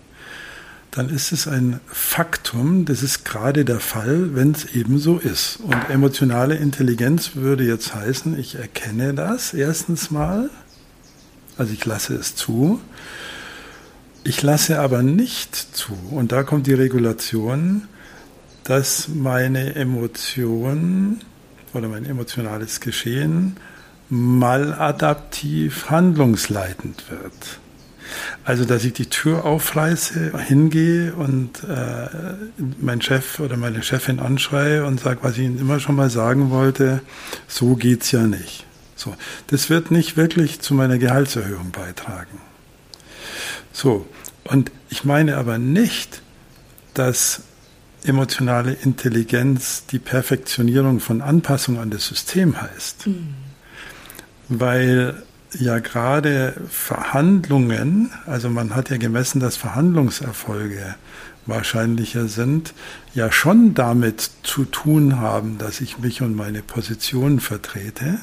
dann 0.91 1.09
ist 1.09 1.31
es 1.31 1.47
ein 1.47 1.81
Faktum, 1.87 2.85
das 2.85 3.03
ist 3.03 3.25
gerade 3.25 3.65
der 3.65 3.79
Fall, 3.79 4.35
wenn 4.35 4.53
es 4.53 4.75
eben 4.75 4.99
so 4.99 5.19
ist. 5.19 5.61
Und 5.61 5.89
emotionale 5.89 6.57
Intelligenz 6.57 7.37
würde 7.37 7.65
jetzt 7.65 7.95
heißen, 7.95 8.39
ich 8.39 8.57
erkenne 8.57 9.15
das 9.15 9.55
erstens 9.55 10.11
mal, 10.11 10.51
also 11.57 11.73
ich 11.73 11.85
lasse 11.85 12.15
es 12.15 12.35
zu, 12.35 12.81
ich 14.25 14.43
lasse 14.43 14.81
aber 14.81 15.03
nicht 15.03 15.55
zu, 15.55 15.97
und 16.11 16.33
da 16.33 16.43
kommt 16.43 16.67
die 16.67 16.75
Regulation, 16.75 17.87
dass 18.65 19.09
meine 19.09 19.77
Emotion 19.77 21.21
oder 21.73 21.89
mein 21.89 22.05
emotionales 22.05 22.81
Geschehen 22.81 23.57
maladaptiv 24.11 25.89
handlungsleitend 25.89 27.11
wird. 27.11 27.61
Also, 28.45 28.65
dass 28.65 28.85
ich 28.85 28.93
die 28.93 29.07
Tür 29.07 29.45
aufreiße, 29.45 30.33
hingehe 30.39 31.15
und 31.15 31.63
äh, 31.63 32.09
meinen 32.81 33.03
Chef 33.03 33.39
oder 33.39 33.57
meine 33.57 33.85
Chefin 33.85 34.19
anschreie 34.19 34.85
und 34.85 35.01
sage, 35.01 35.21
was 35.23 35.39
ich 35.39 35.45
Ihnen 35.45 35.61
immer 35.61 35.79
schon 35.79 35.95
mal 35.95 36.11
sagen 36.11 36.51
wollte, 36.51 37.03
so 37.47 37.77
geht's 37.77 38.11
ja 38.11 38.27
nicht. 38.27 38.67
So, 38.97 39.15
das 39.47 39.71
wird 39.71 39.91
nicht 39.93 40.17
wirklich 40.17 40.61
zu 40.61 40.75
meiner 40.75 40.99
Gehaltserhöhung 40.99 41.71
beitragen. 41.71 42.41
So, 43.73 44.07
und 44.45 44.73
ich 44.89 45.05
meine 45.05 45.37
aber 45.37 45.59
nicht, 45.59 46.23
dass 46.95 47.43
emotionale 48.05 48.73
Intelligenz 48.73 49.87
die 49.87 49.99
Perfektionierung 49.99 51.01
von 51.01 51.23
Anpassung 51.23 51.79
an 51.79 51.91
das 51.91 52.07
System 52.07 52.61
heißt. 52.61 53.07
Mhm. 53.07 53.35
Weil 54.51 55.23
ja 55.59 55.79
gerade 55.79 56.55
Verhandlungen, 56.69 58.11
also 58.27 58.51
man 58.51 58.75
hat 58.75 58.91
ja 58.91 58.99
gemessen, 58.99 59.41
dass 59.41 59.57
Verhandlungserfolge 59.57 60.97
wahrscheinlicher 61.47 62.29
sind, 62.29 62.75
ja 63.15 63.33
schon 63.33 63.75
damit 63.75 64.31
zu 64.43 64.65
tun 64.65 65.19
haben, 65.19 65.59
dass 65.59 65.81
ich 65.81 65.99
mich 65.99 66.21
und 66.21 66.35
meine 66.35 66.63
Position 66.63 67.41
vertrete, 67.41 68.19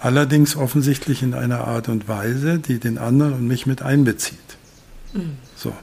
allerdings 0.00 0.56
offensichtlich 0.56 1.22
in 1.22 1.34
einer 1.34 1.66
Art 1.66 1.88
und 1.88 2.08
Weise, 2.08 2.58
die 2.58 2.78
den 2.78 2.98
anderen 2.98 3.34
und 3.34 3.46
mich 3.46 3.66
mit 3.66 3.82
einbezieht. 3.82 4.38
Mhm. 5.12 5.36
So. 5.56 5.74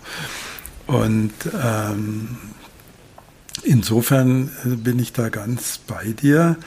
Und 0.88 1.34
ähm, 1.62 2.38
insofern 3.64 4.52
bin 4.64 5.00
ich 5.00 5.14
da 5.14 5.30
ganz 5.30 5.78
bei 5.80 6.14
dir. 6.14 6.58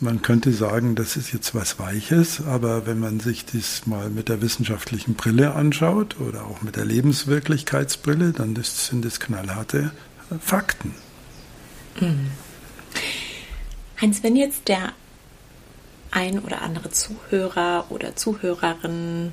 Man 0.00 0.22
könnte 0.22 0.52
sagen, 0.52 0.94
das 0.94 1.16
ist 1.16 1.32
jetzt 1.32 1.54
was 1.54 1.78
Weiches, 1.78 2.40
aber 2.46 2.86
wenn 2.86 3.00
man 3.00 3.18
sich 3.20 3.44
das 3.46 3.86
mal 3.86 4.10
mit 4.10 4.28
der 4.28 4.40
wissenschaftlichen 4.40 5.14
Brille 5.14 5.54
anschaut 5.54 6.20
oder 6.20 6.44
auch 6.46 6.62
mit 6.62 6.76
der 6.76 6.84
Lebenswirklichkeitsbrille, 6.84 8.32
dann 8.32 8.56
sind 8.62 9.04
das 9.04 9.18
knallharte 9.18 9.90
Fakten. 10.40 10.94
Mhm. 12.00 12.30
Heinz, 14.00 14.22
wenn 14.22 14.36
jetzt 14.36 14.68
der 14.68 14.92
ein 16.10 16.38
oder 16.38 16.62
andere 16.62 16.90
Zuhörer 16.90 17.86
oder 17.90 18.14
Zuhörerin 18.14 19.32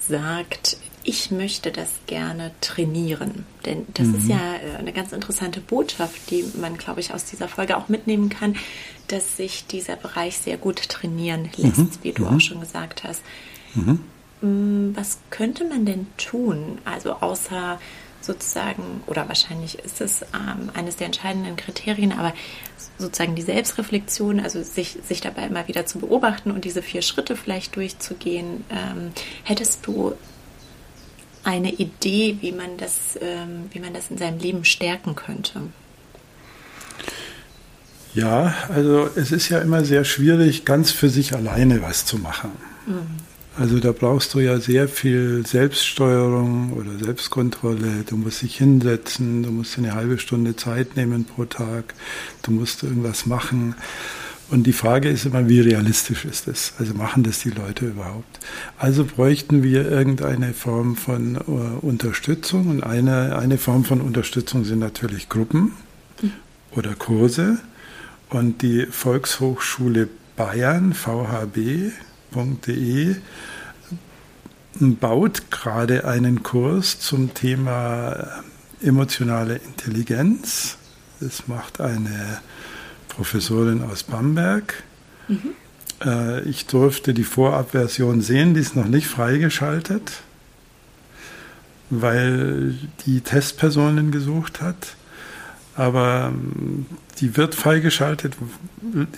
sagt, 0.00 0.78
ich 1.08 1.30
möchte 1.30 1.72
das 1.72 1.88
gerne 2.06 2.50
trainieren. 2.60 3.46
Denn 3.64 3.86
das 3.94 4.08
mhm. 4.08 4.14
ist 4.16 4.28
ja 4.28 4.36
äh, 4.36 4.76
eine 4.76 4.92
ganz 4.92 5.12
interessante 5.12 5.62
Botschaft, 5.62 6.30
die 6.30 6.44
man, 6.60 6.76
glaube 6.76 7.00
ich, 7.00 7.14
aus 7.14 7.24
dieser 7.24 7.48
Folge 7.48 7.78
auch 7.78 7.88
mitnehmen 7.88 8.28
kann, 8.28 8.56
dass 9.06 9.38
sich 9.38 9.66
dieser 9.66 9.96
Bereich 9.96 10.36
sehr 10.36 10.58
gut 10.58 10.86
trainieren 10.90 11.48
lässt, 11.56 11.78
mhm. 11.78 11.90
wie 12.02 12.12
du 12.12 12.24
mhm. 12.24 12.36
auch 12.36 12.40
schon 12.40 12.60
gesagt 12.60 13.04
hast. 13.04 13.22
Mhm. 13.74 14.00
Mm, 14.42 14.94
was 14.94 15.18
könnte 15.30 15.64
man 15.64 15.86
denn 15.86 16.08
tun? 16.18 16.76
Also 16.84 17.14
außer 17.14 17.80
sozusagen, 18.20 19.00
oder 19.06 19.28
wahrscheinlich 19.28 19.78
ist 19.78 20.02
es 20.02 20.20
ähm, 20.34 20.68
eines 20.74 20.96
der 20.96 21.06
entscheidenden 21.06 21.56
Kriterien, 21.56 22.12
aber 22.12 22.34
sozusagen 22.98 23.34
die 23.34 23.42
Selbstreflexion, 23.42 24.40
also 24.40 24.62
sich, 24.62 24.98
sich 25.08 25.22
dabei 25.22 25.46
immer 25.46 25.68
wieder 25.68 25.86
zu 25.86 26.00
beobachten 26.00 26.50
und 26.50 26.66
diese 26.66 26.82
vier 26.82 27.00
Schritte 27.00 27.34
vielleicht 27.34 27.76
durchzugehen. 27.76 28.64
Ähm, 28.68 29.12
hättest 29.44 29.86
du 29.86 30.12
eine 31.48 31.72
Idee, 31.72 32.36
wie 32.42 32.52
man 32.52 32.76
das, 32.76 33.18
ähm, 33.22 33.70
wie 33.72 33.80
man 33.80 33.94
das 33.94 34.10
in 34.10 34.18
seinem 34.18 34.38
Leben 34.38 34.66
stärken 34.66 35.16
könnte? 35.16 35.62
Ja, 38.14 38.54
also 38.68 39.08
es 39.16 39.32
ist 39.32 39.48
ja 39.48 39.58
immer 39.60 39.82
sehr 39.82 40.04
schwierig, 40.04 40.66
ganz 40.66 40.90
für 40.90 41.08
sich 41.08 41.34
alleine 41.34 41.80
was 41.80 42.04
zu 42.04 42.18
machen. 42.18 42.50
Mhm. 42.86 43.28
Also 43.58 43.80
da 43.80 43.92
brauchst 43.92 44.34
du 44.34 44.40
ja 44.40 44.60
sehr 44.60 44.88
viel 44.88 45.44
Selbststeuerung 45.46 46.74
oder 46.74 47.02
Selbstkontrolle. 47.02 48.04
Du 48.06 48.16
musst 48.16 48.42
dich 48.42 48.58
hinsetzen, 48.58 49.42
du 49.42 49.50
musst 49.50 49.78
eine 49.78 49.94
halbe 49.94 50.18
Stunde 50.18 50.54
Zeit 50.54 50.96
nehmen 50.96 51.24
pro 51.24 51.46
Tag, 51.46 51.94
du 52.42 52.50
musst 52.50 52.82
irgendwas 52.82 53.24
machen. 53.24 53.74
Und 54.50 54.66
die 54.66 54.72
Frage 54.72 55.10
ist 55.10 55.26
immer, 55.26 55.46
wie 55.48 55.60
realistisch 55.60 56.24
ist 56.24 56.48
das? 56.48 56.72
Also 56.78 56.94
machen 56.94 57.22
das 57.22 57.40
die 57.40 57.50
Leute 57.50 57.86
überhaupt? 57.86 58.40
Also 58.78 59.04
bräuchten 59.04 59.62
wir 59.62 59.90
irgendeine 59.90 60.54
Form 60.54 60.96
von 60.96 61.36
äh, 61.36 61.40
Unterstützung. 61.84 62.68
Und 62.68 62.82
eine, 62.82 63.36
eine 63.36 63.58
Form 63.58 63.84
von 63.84 64.00
Unterstützung 64.00 64.64
sind 64.64 64.78
natürlich 64.78 65.28
Gruppen 65.28 65.72
mhm. 66.22 66.32
oder 66.70 66.94
Kurse. 66.94 67.58
Und 68.30 68.62
die 68.62 68.86
Volkshochschule 68.86 70.08
Bayern, 70.36 70.94
vhb.de, 70.94 71.92
baut 74.80 75.50
gerade 75.50 76.06
einen 76.06 76.42
Kurs 76.42 77.00
zum 77.00 77.34
Thema 77.34 78.44
emotionale 78.80 79.56
Intelligenz. 79.56 80.78
Das 81.20 81.48
macht 81.48 81.80
eine 81.80 82.40
Professorin 83.18 83.82
aus 83.82 84.04
Bamberg. 84.04 84.84
Mhm. 85.26 85.50
Äh, 86.04 86.42
ich 86.42 86.66
durfte 86.66 87.12
die 87.12 87.24
Vorabversion 87.24 88.20
sehen, 88.20 88.54
die 88.54 88.60
ist 88.60 88.76
noch 88.76 88.86
nicht 88.86 89.08
freigeschaltet, 89.08 90.22
weil 91.90 92.76
die 93.06 93.20
Testpersonen 93.20 94.12
gesucht 94.12 94.60
hat. 94.60 94.94
Aber 95.74 96.32
ähm, 96.32 96.86
die 97.18 97.36
wird 97.36 97.56
freigeschaltet. 97.56 98.36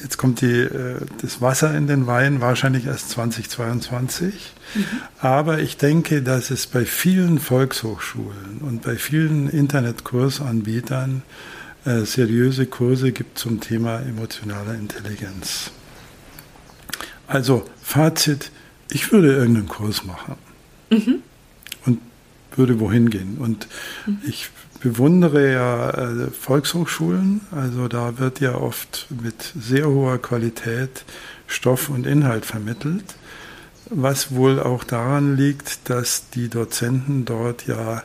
Jetzt 0.03 0.17
kommt 0.17 0.41
die, 0.41 0.61
äh, 0.61 1.01
das 1.21 1.43
Wasser 1.43 1.77
in 1.77 1.87
den 1.87 2.07
Wein, 2.07 2.41
wahrscheinlich 2.41 2.87
erst 2.87 3.11
2022. 3.11 4.55
Mhm. 4.75 4.85
Aber 5.19 5.59
ich 5.59 5.77
denke, 5.77 6.23
dass 6.23 6.51
es 6.51 6.67
bei 6.67 6.87
vielen 6.87 7.39
Volkshochschulen 7.39 8.63
und 8.63 8.81
bei 8.81 8.97
vielen 8.97 9.51
Internetkursanbietern 9.51 11.23
äh, 11.85 12.05
seriöse 12.05 12.67
Kurse 12.67 13.13
gibt 13.13 13.39
zum 13.39 13.61
Thema 13.61 14.01
emotionale 14.01 14.75
Intelligenz. 14.75 15.71
Also 17.27 17.65
Fazit, 17.83 18.51
ich 18.91 19.13
würde 19.13 19.35
irgendeinen 19.35 19.69
Kurs 19.69 20.05
machen 20.05 20.35
mhm. 20.91 21.23
und 21.87 22.01
würde 22.57 22.81
wohin 22.81 23.09
gehen. 23.09 23.39
Und 23.39 23.69
mhm. 24.07 24.19
ich 24.27 24.51
bewundere 24.81 25.53
ja 25.53 25.91
äh, 25.91 26.31
Volkshochschulen, 26.31 27.43
also 27.51 27.89
da 27.89 28.19
wird 28.19 28.41
ja 28.41 28.55
oft 28.55 29.07
mit 29.23 29.53
sehr 29.59 29.89
hoher 29.89 30.19
Qualität 30.19 31.05
Stoff 31.47 31.89
und 31.89 32.07
Inhalt 32.07 32.47
vermittelt, 32.47 33.15
was 33.91 34.35
wohl 34.35 34.61
auch 34.61 34.85
daran 34.85 35.37
liegt, 35.37 35.89
dass 35.89 36.31
die 36.31 36.49
Dozenten 36.49 37.25
dort 37.25 37.67
ja 37.67 38.03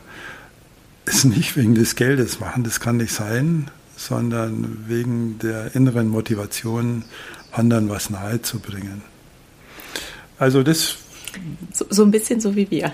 es 1.06 1.24
nicht 1.24 1.56
wegen 1.56 1.76
des 1.76 1.96
Geldes 1.96 2.40
machen, 2.40 2.64
das 2.64 2.80
kann 2.80 2.98
nicht 2.98 3.14
sein, 3.14 3.70
sondern 3.96 4.86
wegen 4.88 5.40
der 5.40 5.76
inneren 5.76 6.10
Motivation, 6.10 7.04
anderen 7.52 7.90
was 7.90 8.10
nahezubringen. 8.10 9.02
Also 10.38 10.64
das 10.64 10.98
so, 11.74 11.86
so, 11.90 12.04
ein 12.04 12.12
bisschen 12.12 12.40
so 12.40 12.56
wie 12.56 12.70
wir. 12.72 12.92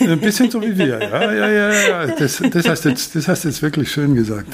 Ein 0.00 0.20
bisschen 0.20 0.50
so 0.50 0.60
wie 0.60 0.76
wir, 0.76 0.98
ja, 1.00 1.32
ja, 1.32 1.48
ja, 1.48 1.72
ja. 1.72 2.06
Das, 2.06 2.42
das, 2.50 2.68
hast, 2.68 2.84
jetzt, 2.84 3.14
das 3.14 3.28
hast 3.28 3.44
du 3.44 3.48
jetzt 3.48 3.62
wirklich 3.62 3.92
schön 3.92 4.14
gesagt. 4.14 4.52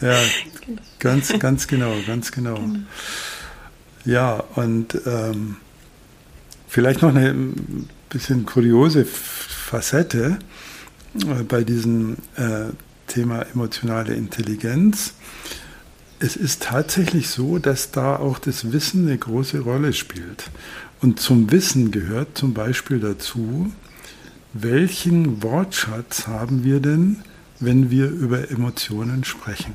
Ja, 0.00 0.18
ganz, 0.98 1.32
ganz 1.38 1.66
genau, 1.66 1.94
ganz 2.06 2.32
genau. 2.32 2.58
Ja, 4.04 4.44
und 4.54 5.00
ähm, 5.06 5.56
vielleicht 6.68 7.00
noch 7.00 7.14
eine 7.14 7.34
bisschen 8.10 8.44
kuriose 8.44 9.04
Facette 9.04 10.38
bei 11.48 11.64
diesem 11.64 12.16
äh, 12.36 12.66
Thema 13.06 13.42
emotionale 13.52 14.14
Intelligenz. 14.14 15.14
Es 16.18 16.36
ist 16.36 16.62
tatsächlich 16.62 17.28
so, 17.28 17.58
dass 17.58 17.90
da 17.90 18.16
auch 18.16 18.38
das 18.38 18.72
Wissen 18.72 19.06
eine 19.06 19.18
große 19.18 19.60
Rolle 19.60 19.92
spielt. 19.92 20.50
Und 21.00 21.20
zum 21.20 21.50
Wissen 21.50 21.90
gehört 21.90 22.38
zum 22.38 22.54
Beispiel 22.54 23.00
dazu, 23.00 23.70
welchen 24.52 25.42
Wortschatz 25.42 26.26
haben 26.26 26.64
wir 26.64 26.80
denn, 26.80 27.22
wenn 27.60 27.90
wir 27.90 28.08
über 28.08 28.50
Emotionen 28.50 29.24
sprechen? 29.24 29.74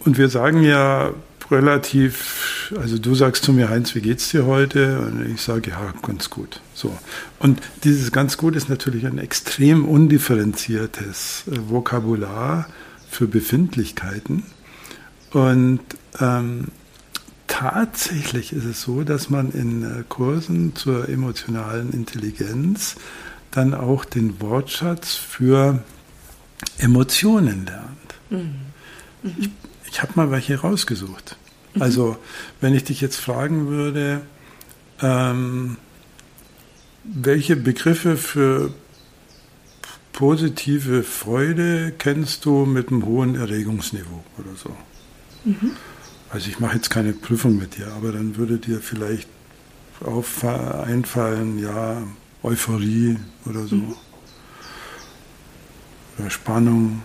Und 0.00 0.18
wir 0.18 0.28
sagen 0.28 0.62
ja 0.62 1.14
relativ, 1.52 2.72
also 2.78 2.98
du 2.98 3.14
sagst 3.14 3.44
zu 3.44 3.52
mir, 3.52 3.68
Heinz, 3.68 3.94
wie 3.94 4.00
geht's 4.00 4.30
dir 4.30 4.46
heute? 4.46 5.00
Und 5.00 5.30
ich 5.32 5.40
sage, 5.40 5.70
ja, 5.70 5.92
ganz 6.02 6.30
gut. 6.30 6.60
So. 6.74 6.96
Und 7.38 7.60
dieses 7.84 8.10
ganz 8.12 8.36
gut 8.36 8.56
ist 8.56 8.68
natürlich 8.68 9.06
ein 9.06 9.18
extrem 9.18 9.84
undifferenziertes 9.84 11.44
äh, 11.46 11.56
Vokabular 11.68 12.66
für 13.10 13.28
Befindlichkeiten. 13.28 14.44
Und 15.30 15.80
ähm, 16.20 16.68
tatsächlich 17.46 18.52
ist 18.52 18.64
es 18.64 18.82
so, 18.82 19.02
dass 19.02 19.30
man 19.30 19.52
in 19.52 19.82
äh, 19.82 20.04
Kursen 20.08 20.74
zur 20.74 21.08
emotionalen 21.08 21.92
Intelligenz 21.92 22.96
dann 23.50 23.74
auch 23.74 24.04
den 24.04 24.40
Wortschatz 24.40 25.14
für 25.14 25.82
Emotionen 26.78 27.66
lernt. 27.66 28.14
Mhm. 28.30 28.54
Mhm. 29.22 29.34
Ich, 29.38 29.50
ich 29.90 30.02
habe 30.02 30.12
mal 30.16 30.30
welche 30.30 30.58
rausgesucht. 30.58 31.36
Mhm. 31.74 31.82
Also, 31.82 32.16
wenn 32.60 32.74
ich 32.74 32.84
dich 32.84 33.00
jetzt 33.00 33.16
fragen 33.16 33.68
würde, 33.68 34.22
ähm, 35.00 35.76
welche 37.04 37.56
Begriffe 37.56 38.16
für 38.16 38.72
positive 40.12 41.02
Freude 41.02 41.92
kennst 41.98 42.44
du 42.44 42.64
mit 42.66 42.88
einem 42.88 43.04
hohen 43.06 43.34
Erregungsniveau 43.34 44.22
oder 44.38 44.54
so? 44.56 44.70
Mhm. 45.44 45.72
Also 46.30 46.48
ich 46.48 46.60
mache 46.60 46.76
jetzt 46.76 46.90
keine 46.90 47.12
Prüfung 47.12 47.58
mit 47.58 47.76
dir, 47.76 47.92
aber 47.92 48.12
dann 48.12 48.36
würde 48.36 48.58
dir 48.58 48.80
vielleicht 48.80 49.28
auf, 50.04 50.44
einfallen, 50.44 51.58
ja, 51.58 52.02
Euphorie 52.42 53.18
oder 53.46 53.66
so. 53.66 53.76
Mhm. 53.76 53.94
Oder 56.18 56.30
Spannung, 56.30 57.02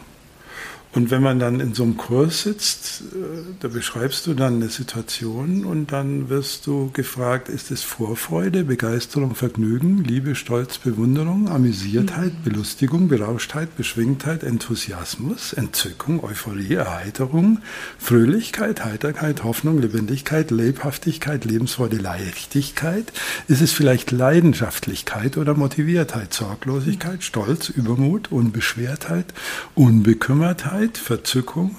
und 0.94 1.12
wenn 1.12 1.22
man 1.22 1.38
dann 1.38 1.60
in 1.60 1.74
so 1.74 1.84
einem 1.84 1.98
Kurs 1.98 2.44
sitzt, 2.44 3.02
äh, 3.14 3.44
da 3.60 3.68
beschreibst 3.68 4.26
du 4.26 4.34
dann 4.34 4.56
eine 4.56 4.70
Situation 4.70 5.66
und 5.66 5.92
dann 5.92 6.30
wirst 6.30 6.66
du 6.66 6.92
gefragt, 6.92 7.50
ist 7.50 7.72
es 7.72 7.84
Vorfreude, 7.84 8.64
Begeisterung, 8.64 9.36
Vergnügen, 9.36 10.04
Liebe, 10.04 10.34
Stolz, 10.36 10.78
Bewunderung, 10.78 11.50
Amüsiertheit, 11.50 12.34
mhm. 12.34 12.44
Belustigung, 12.44 13.10
Berauschtheit, 13.10 13.76
Beschwingtheit, 13.76 14.44
Enthusiasmus, 14.44 15.54
Entzückung, 15.54 16.24
Euphorie, 16.24 16.76
Erheiterung, 16.76 17.60
Fröhlichkeit, 18.00 18.86
Heiterkeit, 18.86 19.44
Hoffnung, 19.44 19.80
Lebendigkeit, 19.82 20.52
Lebhaftigkeit, 20.52 21.44
Lebensfreude, 21.44 21.98
Leichtigkeit? 21.98 23.12
Ist 23.48 23.62
es 23.62 23.74
vielleicht 23.74 24.12
Leidenschaftlichkeit 24.12 25.38
oder 25.38 25.54
Motiviertheit, 25.54 26.34
Sorglosigkeit, 26.34 27.24
Stolz, 27.24 27.70
Übermut, 27.70 28.32
Unbeschwertheit, 28.32 29.34
Unbekümmertheit? 29.76 30.77
Freudigkeit, 30.78 30.98
Verzückung, 30.98 31.76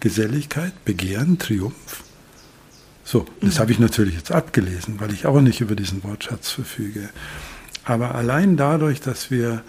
Geselligkeit, 0.00 0.84
Begehren, 0.84 1.38
Triumph. 1.38 2.04
So, 3.04 3.24
das 3.40 3.54
mhm. 3.54 3.58
habe 3.60 3.72
ich 3.72 3.78
natürlich 3.78 4.14
jetzt 4.16 4.32
abgelesen, 4.32 5.00
weil 5.00 5.12
ich 5.12 5.26
auch 5.26 5.40
nicht 5.40 5.60
über 5.60 5.74
diesen 5.74 6.04
Wortschatz 6.04 6.50
verfüge. 6.50 7.08
Aber 7.84 8.14
allein 8.14 8.56
dadurch, 8.56 9.00
dass 9.00 9.30
wir 9.30 9.62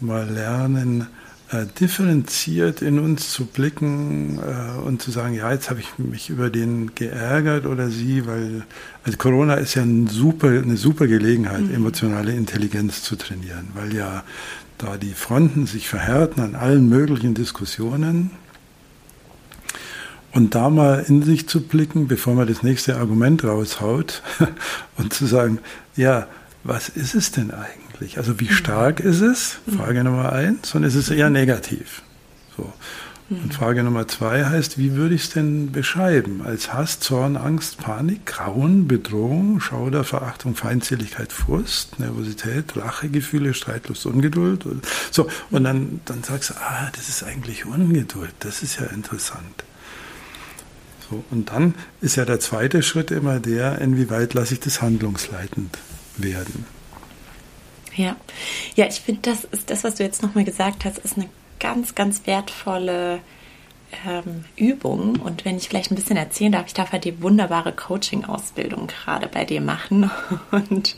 mal 0.00 0.28
lernen, 0.28 1.06
äh, 1.50 1.64
differenziert 1.80 2.82
in 2.82 2.98
uns 2.98 3.30
zu 3.30 3.46
blicken 3.46 4.38
äh, 4.38 4.78
und 4.78 5.00
zu 5.00 5.10
sagen, 5.10 5.34
ja, 5.34 5.50
jetzt 5.50 5.70
habe 5.70 5.80
ich 5.80 5.98
mich 5.98 6.28
über 6.28 6.50
den 6.50 6.94
geärgert 6.94 7.64
oder 7.64 7.88
sie, 7.88 8.26
weil 8.26 8.64
also 9.04 9.16
Corona 9.16 9.54
ist 9.54 9.74
ja 9.74 9.82
ein 9.82 10.06
super, 10.06 10.48
eine 10.48 10.76
super 10.76 11.06
Gelegenheit, 11.06 11.62
mhm. 11.62 11.74
emotionale 11.74 12.34
Intelligenz 12.34 13.02
zu 13.02 13.16
trainieren, 13.16 13.68
weil 13.74 13.94
ja 13.94 14.24
da 14.78 14.96
die 14.96 15.12
Fronten 15.12 15.66
sich 15.66 15.88
verhärten 15.88 16.40
an 16.40 16.54
allen 16.54 16.88
möglichen 16.88 17.34
Diskussionen. 17.34 18.30
Und 20.32 20.54
da 20.54 20.70
mal 20.70 21.04
in 21.06 21.22
sich 21.22 21.48
zu 21.48 21.62
blicken, 21.62 22.06
bevor 22.06 22.34
man 22.34 22.46
das 22.46 22.62
nächste 22.62 22.96
Argument 22.96 23.44
raushaut 23.44 24.22
und 24.96 25.12
zu 25.12 25.26
sagen, 25.26 25.58
ja, 25.96 26.28
was 26.64 26.88
ist 26.88 27.14
es 27.14 27.32
denn 27.32 27.50
eigentlich? 27.50 28.18
Also 28.18 28.38
wie 28.38 28.44
mhm. 28.44 28.52
stark 28.52 29.00
ist 29.00 29.20
es? 29.20 29.58
Frage 29.76 30.04
Nummer 30.04 30.32
eins. 30.32 30.74
Und 30.74 30.84
ist 30.84 30.94
es 30.94 31.10
eher 31.10 31.30
negativ? 31.30 32.02
So. 32.56 32.72
Und 33.30 33.52
Frage 33.52 33.82
Nummer 33.82 34.08
zwei 34.08 34.46
heißt, 34.46 34.78
wie 34.78 34.94
würde 34.94 35.14
ich 35.14 35.24
es 35.24 35.30
denn 35.30 35.70
beschreiben? 35.70 36.40
Als 36.42 36.72
Hass, 36.72 36.98
Zorn, 36.98 37.36
Angst, 37.36 37.76
Panik, 37.76 38.24
Grauen, 38.24 38.88
Bedrohung, 38.88 39.60
Schauder, 39.60 40.02
Verachtung, 40.02 40.54
Feindseligkeit, 40.56 41.30
Frust, 41.30 42.00
Nervosität, 42.00 42.74
Rachegefühle, 42.74 43.52
Streitlust, 43.52 44.06
Ungeduld. 44.06 44.64
So, 45.10 45.28
und 45.50 45.64
dann, 45.64 46.00
dann 46.06 46.22
sagst 46.22 46.50
du, 46.50 46.54
ah, 46.54 46.90
das 46.96 47.10
ist 47.10 47.22
eigentlich 47.22 47.66
Ungeduld. 47.66 48.32
Das 48.40 48.62
ist 48.62 48.80
ja 48.80 48.86
interessant. 48.86 49.64
So, 51.10 51.22
und 51.30 51.50
dann 51.50 51.74
ist 52.00 52.16
ja 52.16 52.24
der 52.24 52.40
zweite 52.40 52.82
Schritt 52.82 53.10
immer 53.10 53.40
der, 53.40 53.78
inwieweit 53.80 54.32
lasse 54.32 54.54
ich 54.54 54.60
das 54.60 54.80
handlungsleitend 54.80 55.76
werden. 56.16 56.64
Ja, 57.94 58.16
ja, 58.74 58.86
ich 58.86 59.00
finde, 59.00 59.20
das 59.22 59.44
ist 59.44 59.68
das, 59.68 59.84
was 59.84 59.96
du 59.96 60.02
jetzt 60.04 60.22
nochmal 60.22 60.44
gesagt 60.44 60.86
hast, 60.86 60.98
ist 60.98 61.16
eine 61.16 61.28
ganz, 61.58 61.94
ganz 61.94 62.26
wertvolle 62.26 63.20
ähm, 64.06 64.44
Übung. 64.56 65.16
Und 65.16 65.44
wenn 65.44 65.56
ich 65.56 65.68
vielleicht 65.68 65.90
ein 65.90 65.96
bisschen 65.96 66.16
erzählen 66.16 66.52
darf, 66.52 66.66
ich 66.66 66.74
darf 66.74 66.92
halt 66.92 67.04
die 67.04 67.22
wunderbare 67.22 67.72
Coaching-Ausbildung 67.72 68.86
gerade 68.86 69.28
bei 69.28 69.44
dir 69.44 69.60
machen. 69.60 70.10
Und 70.50 70.96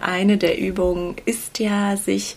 eine 0.00 0.36
der 0.36 0.58
Übungen 0.58 1.16
ist 1.24 1.58
ja, 1.58 1.96
sich 1.96 2.36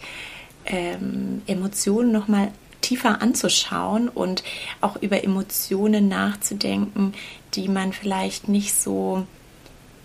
ähm, 0.66 1.42
Emotionen 1.48 2.12
nochmal 2.12 2.52
tiefer 2.82 3.22
anzuschauen 3.22 4.10
und 4.10 4.44
auch 4.82 4.96
über 4.98 5.24
Emotionen 5.24 6.08
nachzudenken, 6.08 7.14
die 7.54 7.68
man 7.68 7.94
vielleicht 7.94 8.48
nicht 8.48 8.74
so 8.74 9.26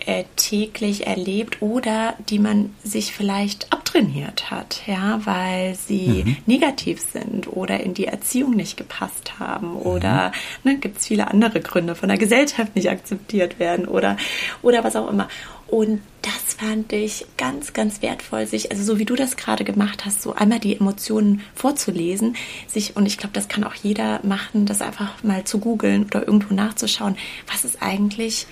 äh, 0.04 0.24
täglich 0.36 1.06
erlebt 1.06 1.62
oder 1.62 2.14
die 2.28 2.38
man 2.38 2.74
sich 2.84 3.12
vielleicht 3.12 3.72
abtrainiert 3.72 4.50
hat, 4.50 4.82
ja, 4.86 5.20
weil 5.24 5.74
sie 5.74 6.24
mhm. 6.24 6.36
negativ 6.46 7.00
sind 7.00 7.48
oder 7.48 7.80
in 7.80 7.94
die 7.94 8.06
Erziehung 8.06 8.54
nicht 8.54 8.76
gepasst 8.76 9.38
haben 9.38 9.70
mhm. 9.70 9.76
oder 9.76 10.32
ne, 10.64 10.76
gibt 10.76 10.98
es 10.98 11.06
viele 11.06 11.28
andere 11.28 11.60
Gründe, 11.60 11.94
von 11.94 12.08
der 12.08 12.18
Gesellschaft 12.18 12.76
nicht 12.76 12.90
akzeptiert 12.90 13.58
werden 13.58 13.86
oder, 13.86 14.16
oder 14.62 14.84
was 14.84 14.96
auch 14.96 15.08
immer. 15.08 15.28
Und 15.68 16.00
das 16.22 16.54
fand 16.54 16.92
ich 16.92 17.26
ganz, 17.36 17.72
ganz 17.72 18.00
wertvoll, 18.00 18.46
sich, 18.46 18.70
also 18.70 18.84
so 18.84 18.98
wie 18.98 19.04
du 19.04 19.16
das 19.16 19.36
gerade 19.36 19.64
gemacht 19.64 20.04
hast, 20.04 20.22
so 20.22 20.34
einmal 20.34 20.60
die 20.60 20.76
Emotionen 20.76 21.42
vorzulesen, 21.54 22.36
sich, 22.68 22.96
und 22.96 23.06
ich 23.06 23.18
glaube, 23.18 23.32
das 23.32 23.48
kann 23.48 23.64
auch 23.64 23.74
jeder 23.74 24.20
machen, 24.22 24.66
das 24.66 24.80
einfach 24.80 25.22
mal 25.24 25.44
zu 25.44 25.58
googeln 25.58 26.04
oder 26.04 26.26
irgendwo 26.26 26.54
nachzuschauen, 26.54 27.16
was 27.50 27.64
ist 27.64 27.82
eigentlich 27.82 28.46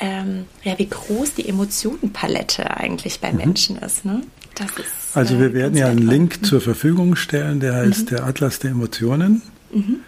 ähm, 0.00 0.46
ja, 0.62 0.78
wie 0.78 0.88
groß 0.88 1.34
die 1.34 1.48
Emotionenpalette 1.48 2.76
eigentlich 2.76 3.20
bei 3.20 3.32
mhm. 3.32 3.38
Menschen 3.38 3.76
ist. 3.76 4.04
Ne? 4.04 4.22
Ist 4.58 5.16
also 5.16 5.38
wir 5.38 5.50
äh, 5.50 5.54
werden 5.54 5.76
ja 5.76 5.86
einen 5.86 6.06
Link 6.06 6.40
mhm. 6.40 6.44
zur 6.44 6.60
Verfügung 6.60 7.16
stellen, 7.16 7.60
der 7.60 7.74
heißt 7.74 8.02
mhm. 8.02 8.16
der 8.16 8.24
Atlas 8.24 8.58
der 8.58 8.72
Emotionen. 8.72 9.42
Mhm. 9.72 10.00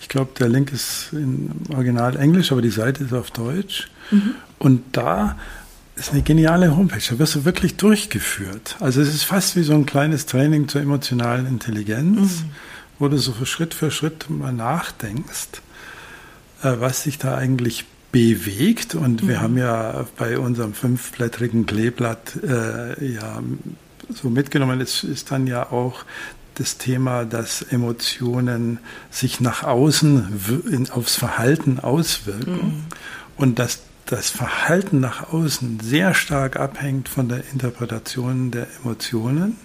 Ich 0.00 0.08
glaube, 0.08 0.30
der 0.38 0.48
Link 0.48 0.72
ist 0.72 1.10
in 1.12 1.50
Original 1.72 2.16
Englisch, 2.16 2.52
aber 2.52 2.62
die 2.62 2.70
Seite 2.70 3.04
ist 3.04 3.12
auf 3.12 3.30
Deutsch. 3.30 3.88
Mhm. 4.10 4.34
Und 4.58 4.82
da 4.92 5.36
ist 5.94 6.12
eine 6.12 6.22
geniale 6.22 6.76
Homepage. 6.76 7.02
Da 7.08 7.18
wirst 7.18 7.34
du 7.34 7.44
wirklich 7.44 7.76
durchgeführt. 7.76 8.76
Also 8.80 9.02
es 9.02 9.14
ist 9.14 9.24
fast 9.24 9.56
wie 9.56 9.62
so 9.62 9.74
ein 9.74 9.86
kleines 9.86 10.26
Training 10.26 10.68
zur 10.68 10.80
emotionalen 10.80 11.46
Intelligenz, 11.46 12.40
mhm. 12.40 12.50
wo 12.98 13.08
du 13.08 13.18
so 13.18 13.44
Schritt 13.44 13.74
für 13.74 13.90
Schritt 13.90 14.30
mal 14.30 14.52
nachdenkst, 14.52 15.60
äh, 16.62 16.72
was 16.78 17.02
sich 17.02 17.18
da 17.18 17.36
eigentlich 17.36 17.84
bewegt. 18.12 18.94
Und 18.94 19.22
mhm. 19.22 19.28
wir 19.28 19.40
haben 19.40 19.56
ja 19.58 20.06
bei 20.16 20.38
unserem 20.38 20.74
fünfblättrigen 20.74 21.66
Kleeblatt 21.66 22.36
äh, 22.42 23.14
ja 23.14 23.42
so 24.12 24.28
mitgenommen, 24.28 24.80
es 24.80 25.04
ist 25.04 25.30
dann 25.30 25.46
ja 25.46 25.70
auch 25.70 26.04
das 26.54 26.78
Thema, 26.78 27.24
dass 27.24 27.62
Emotionen 27.62 28.80
sich 29.10 29.40
nach 29.40 29.62
außen 29.62 30.90
aufs 30.90 31.16
Verhalten 31.16 31.78
auswirken 31.80 32.52
mhm. 32.52 32.84
und 33.36 33.58
dass 33.58 33.82
das 34.06 34.28
Verhalten 34.28 35.00
nach 35.00 35.32
außen 35.32 35.78
sehr 35.80 36.14
stark 36.14 36.56
abhängt 36.56 37.08
von 37.08 37.28
der 37.28 37.44
Interpretation 37.52 38.50
der 38.50 38.66
Emotionen. 38.82 39.56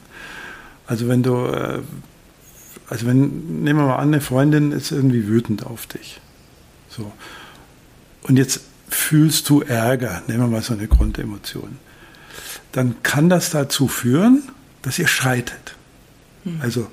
Also 0.85 1.07
wenn 1.07 1.23
du, 1.23 1.47
äh, 1.47 1.81
also 2.87 3.07
wenn, 3.07 3.63
nehmen 3.63 3.79
wir 3.79 3.87
mal 3.87 3.95
an, 3.95 4.09
eine 4.09 4.21
Freundin 4.21 4.71
ist 4.71 4.91
irgendwie 4.91 5.27
wütend 5.27 5.65
auf 5.65 5.87
dich. 5.87 6.21
So. 6.89 7.11
Und 8.25 8.37
jetzt 8.37 8.61
fühlst 8.89 9.49
du 9.49 9.61
Ärger, 9.61 10.23
nehmen 10.27 10.39
wir 10.39 10.47
mal 10.47 10.61
so 10.63 10.73
eine 10.73 10.87
Grundemotion. 10.87 11.77
Dann 12.71 12.95
kann 13.03 13.29
das 13.29 13.51
dazu 13.51 13.87
führen, 13.87 14.41
dass 14.81 14.97
ihr 14.97 15.07
schreitet. 15.07 15.75
Mhm. 16.43 16.59
Also 16.59 16.87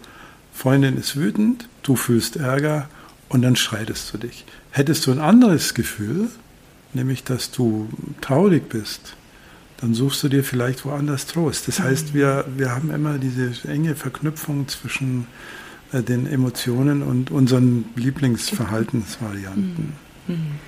Freundin 0.53 0.99
ist 0.99 1.17
wütend, 1.17 1.69
du 1.83 1.97
fühlst 1.97 2.37
Ärger 2.37 2.89
und 3.31 3.41
dann 3.41 3.57
schreitest 3.57 4.13
du 4.13 4.19
dich. 4.19 4.45
Hättest 4.71 5.07
du 5.07 5.13
ein 5.13 5.21
anderes 5.21 5.73
Gefühl, 5.73 6.29
nämlich 6.93 7.25
dass 7.25 7.51
du 7.51 7.89
traurig 8.21 8.69
bist, 8.69 9.15
dann 9.79 9.95
suchst 9.95 10.23
du 10.23 10.29
dir 10.29 10.45
vielleicht 10.45 10.85
woanders 10.85 11.27
Trost. 11.27 11.67
Das 11.67 11.81
heißt, 11.81 12.09
hm. 12.09 12.15
wir, 12.15 12.45
wir 12.59 12.73
haben 12.73 12.91
immer 12.91 13.17
diese 13.17 13.53
enge 13.67 13.95
Verknüpfung 13.95 14.69
zwischen 14.69 15.27
äh, 15.93 16.03
den 16.03 16.27
Emotionen 16.27 17.03
und 17.03 17.31
unseren 17.31 17.87
Lieblingsverhaltensvarianten. 17.97 19.95
Mhm. 20.29 20.59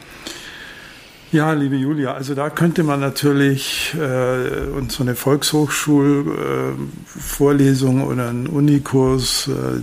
Ja, 1.35 1.53
liebe 1.53 1.75
Julia, 1.75 2.15
also 2.15 2.37
da 2.37 2.49
könnte 2.49 2.85
man 2.85 3.01
natürlich 3.01 3.93
äh, 3.99 4.71
und 4.71 4.93
so 4.93 5.03
eine 5.03 5.17
Volkshochschulvorlesung 5.17 8.01
äh, 8.01 8.05
oder 8.05 8.29
einen 8.29 8.47
Unikurs 8.47 9.49
äh, 9.49 9.81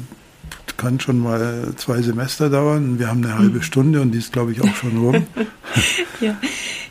kann 0.77 1.01
schon 1.01 1.19
mal 1.19 1.73
zwei 1.75 2.01
Semester 2.01 2.49
dauern. 2.49 2.99
Wir 2.99 3.09
haben 3.09 3.25
eine 3.25 3.37
halbe 3.37 3.57
mhm. 3.57 3.63
Stunde 3.63 3.99
und 3.99 4.13
die 4.13 4.19
ist, 4.19 4.31
glaube 4.31 4.53
ich, 4.53 4.61
auch 4.61 4.75
schon 4.75 4.97
rum. 4.97 5.25
ja, 6.21 6.37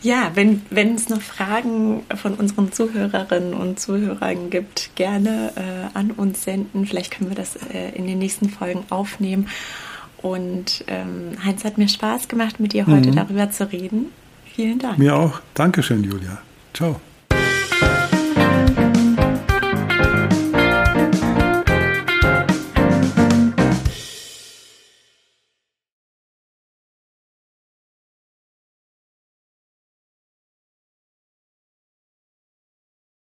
ja 0.02 0.32
wenn, 0.34 0.60
wenn 0.68 0.94
es 0.94 1.08
noch 1.08 1.22
Fragen 1.22 2.02
von 2.14 2.34
unseren 2.34 2.70
Zuhörerinnen 2.70 3.54
und 3.54 3.80
Zuhörern 3.80 4.50
gibt, 4.50 4.94
gerne 4.94 5.54
äh, 5.56 5.86
an 5.96 6.10
uns 6.10 6.44
senden. 6.44 6.84
Vielleicht 6.84 7.12
können 7.12 7.30
wir 7.30 7.36
das 7.36 7.56
äh, 7.56 7.92
in 7.94 8.06
den 8.06 8.18
nächsten 8.18 8.50
Folgen 8.50 8.84
aufnehmen. 8.90 9.48
Und 10.18 10.84
ähm, 10.86 11.38
Heinz 11.42 11.64
hat 11.64 11.78
mir 11.78 11.88
Spaß 11.88 12.28
gemacht, 12.28 12.60
mit 12.60 12.74
dir 12.74 12.86
heute 12.86 13.10
mhm. 13.10 13.16
darüber 13.16 13.50
zu 13.50 13.72
reden. 13.72 14.10
Vielen 14.54 14.78
Dank. 14.78 14.98
Mir 14.98 15.14
auch. 15.16 15.40
Dankeschön, 15.54 16.04
Julia. 16.04 16.38
Ciao. 16.74 17.00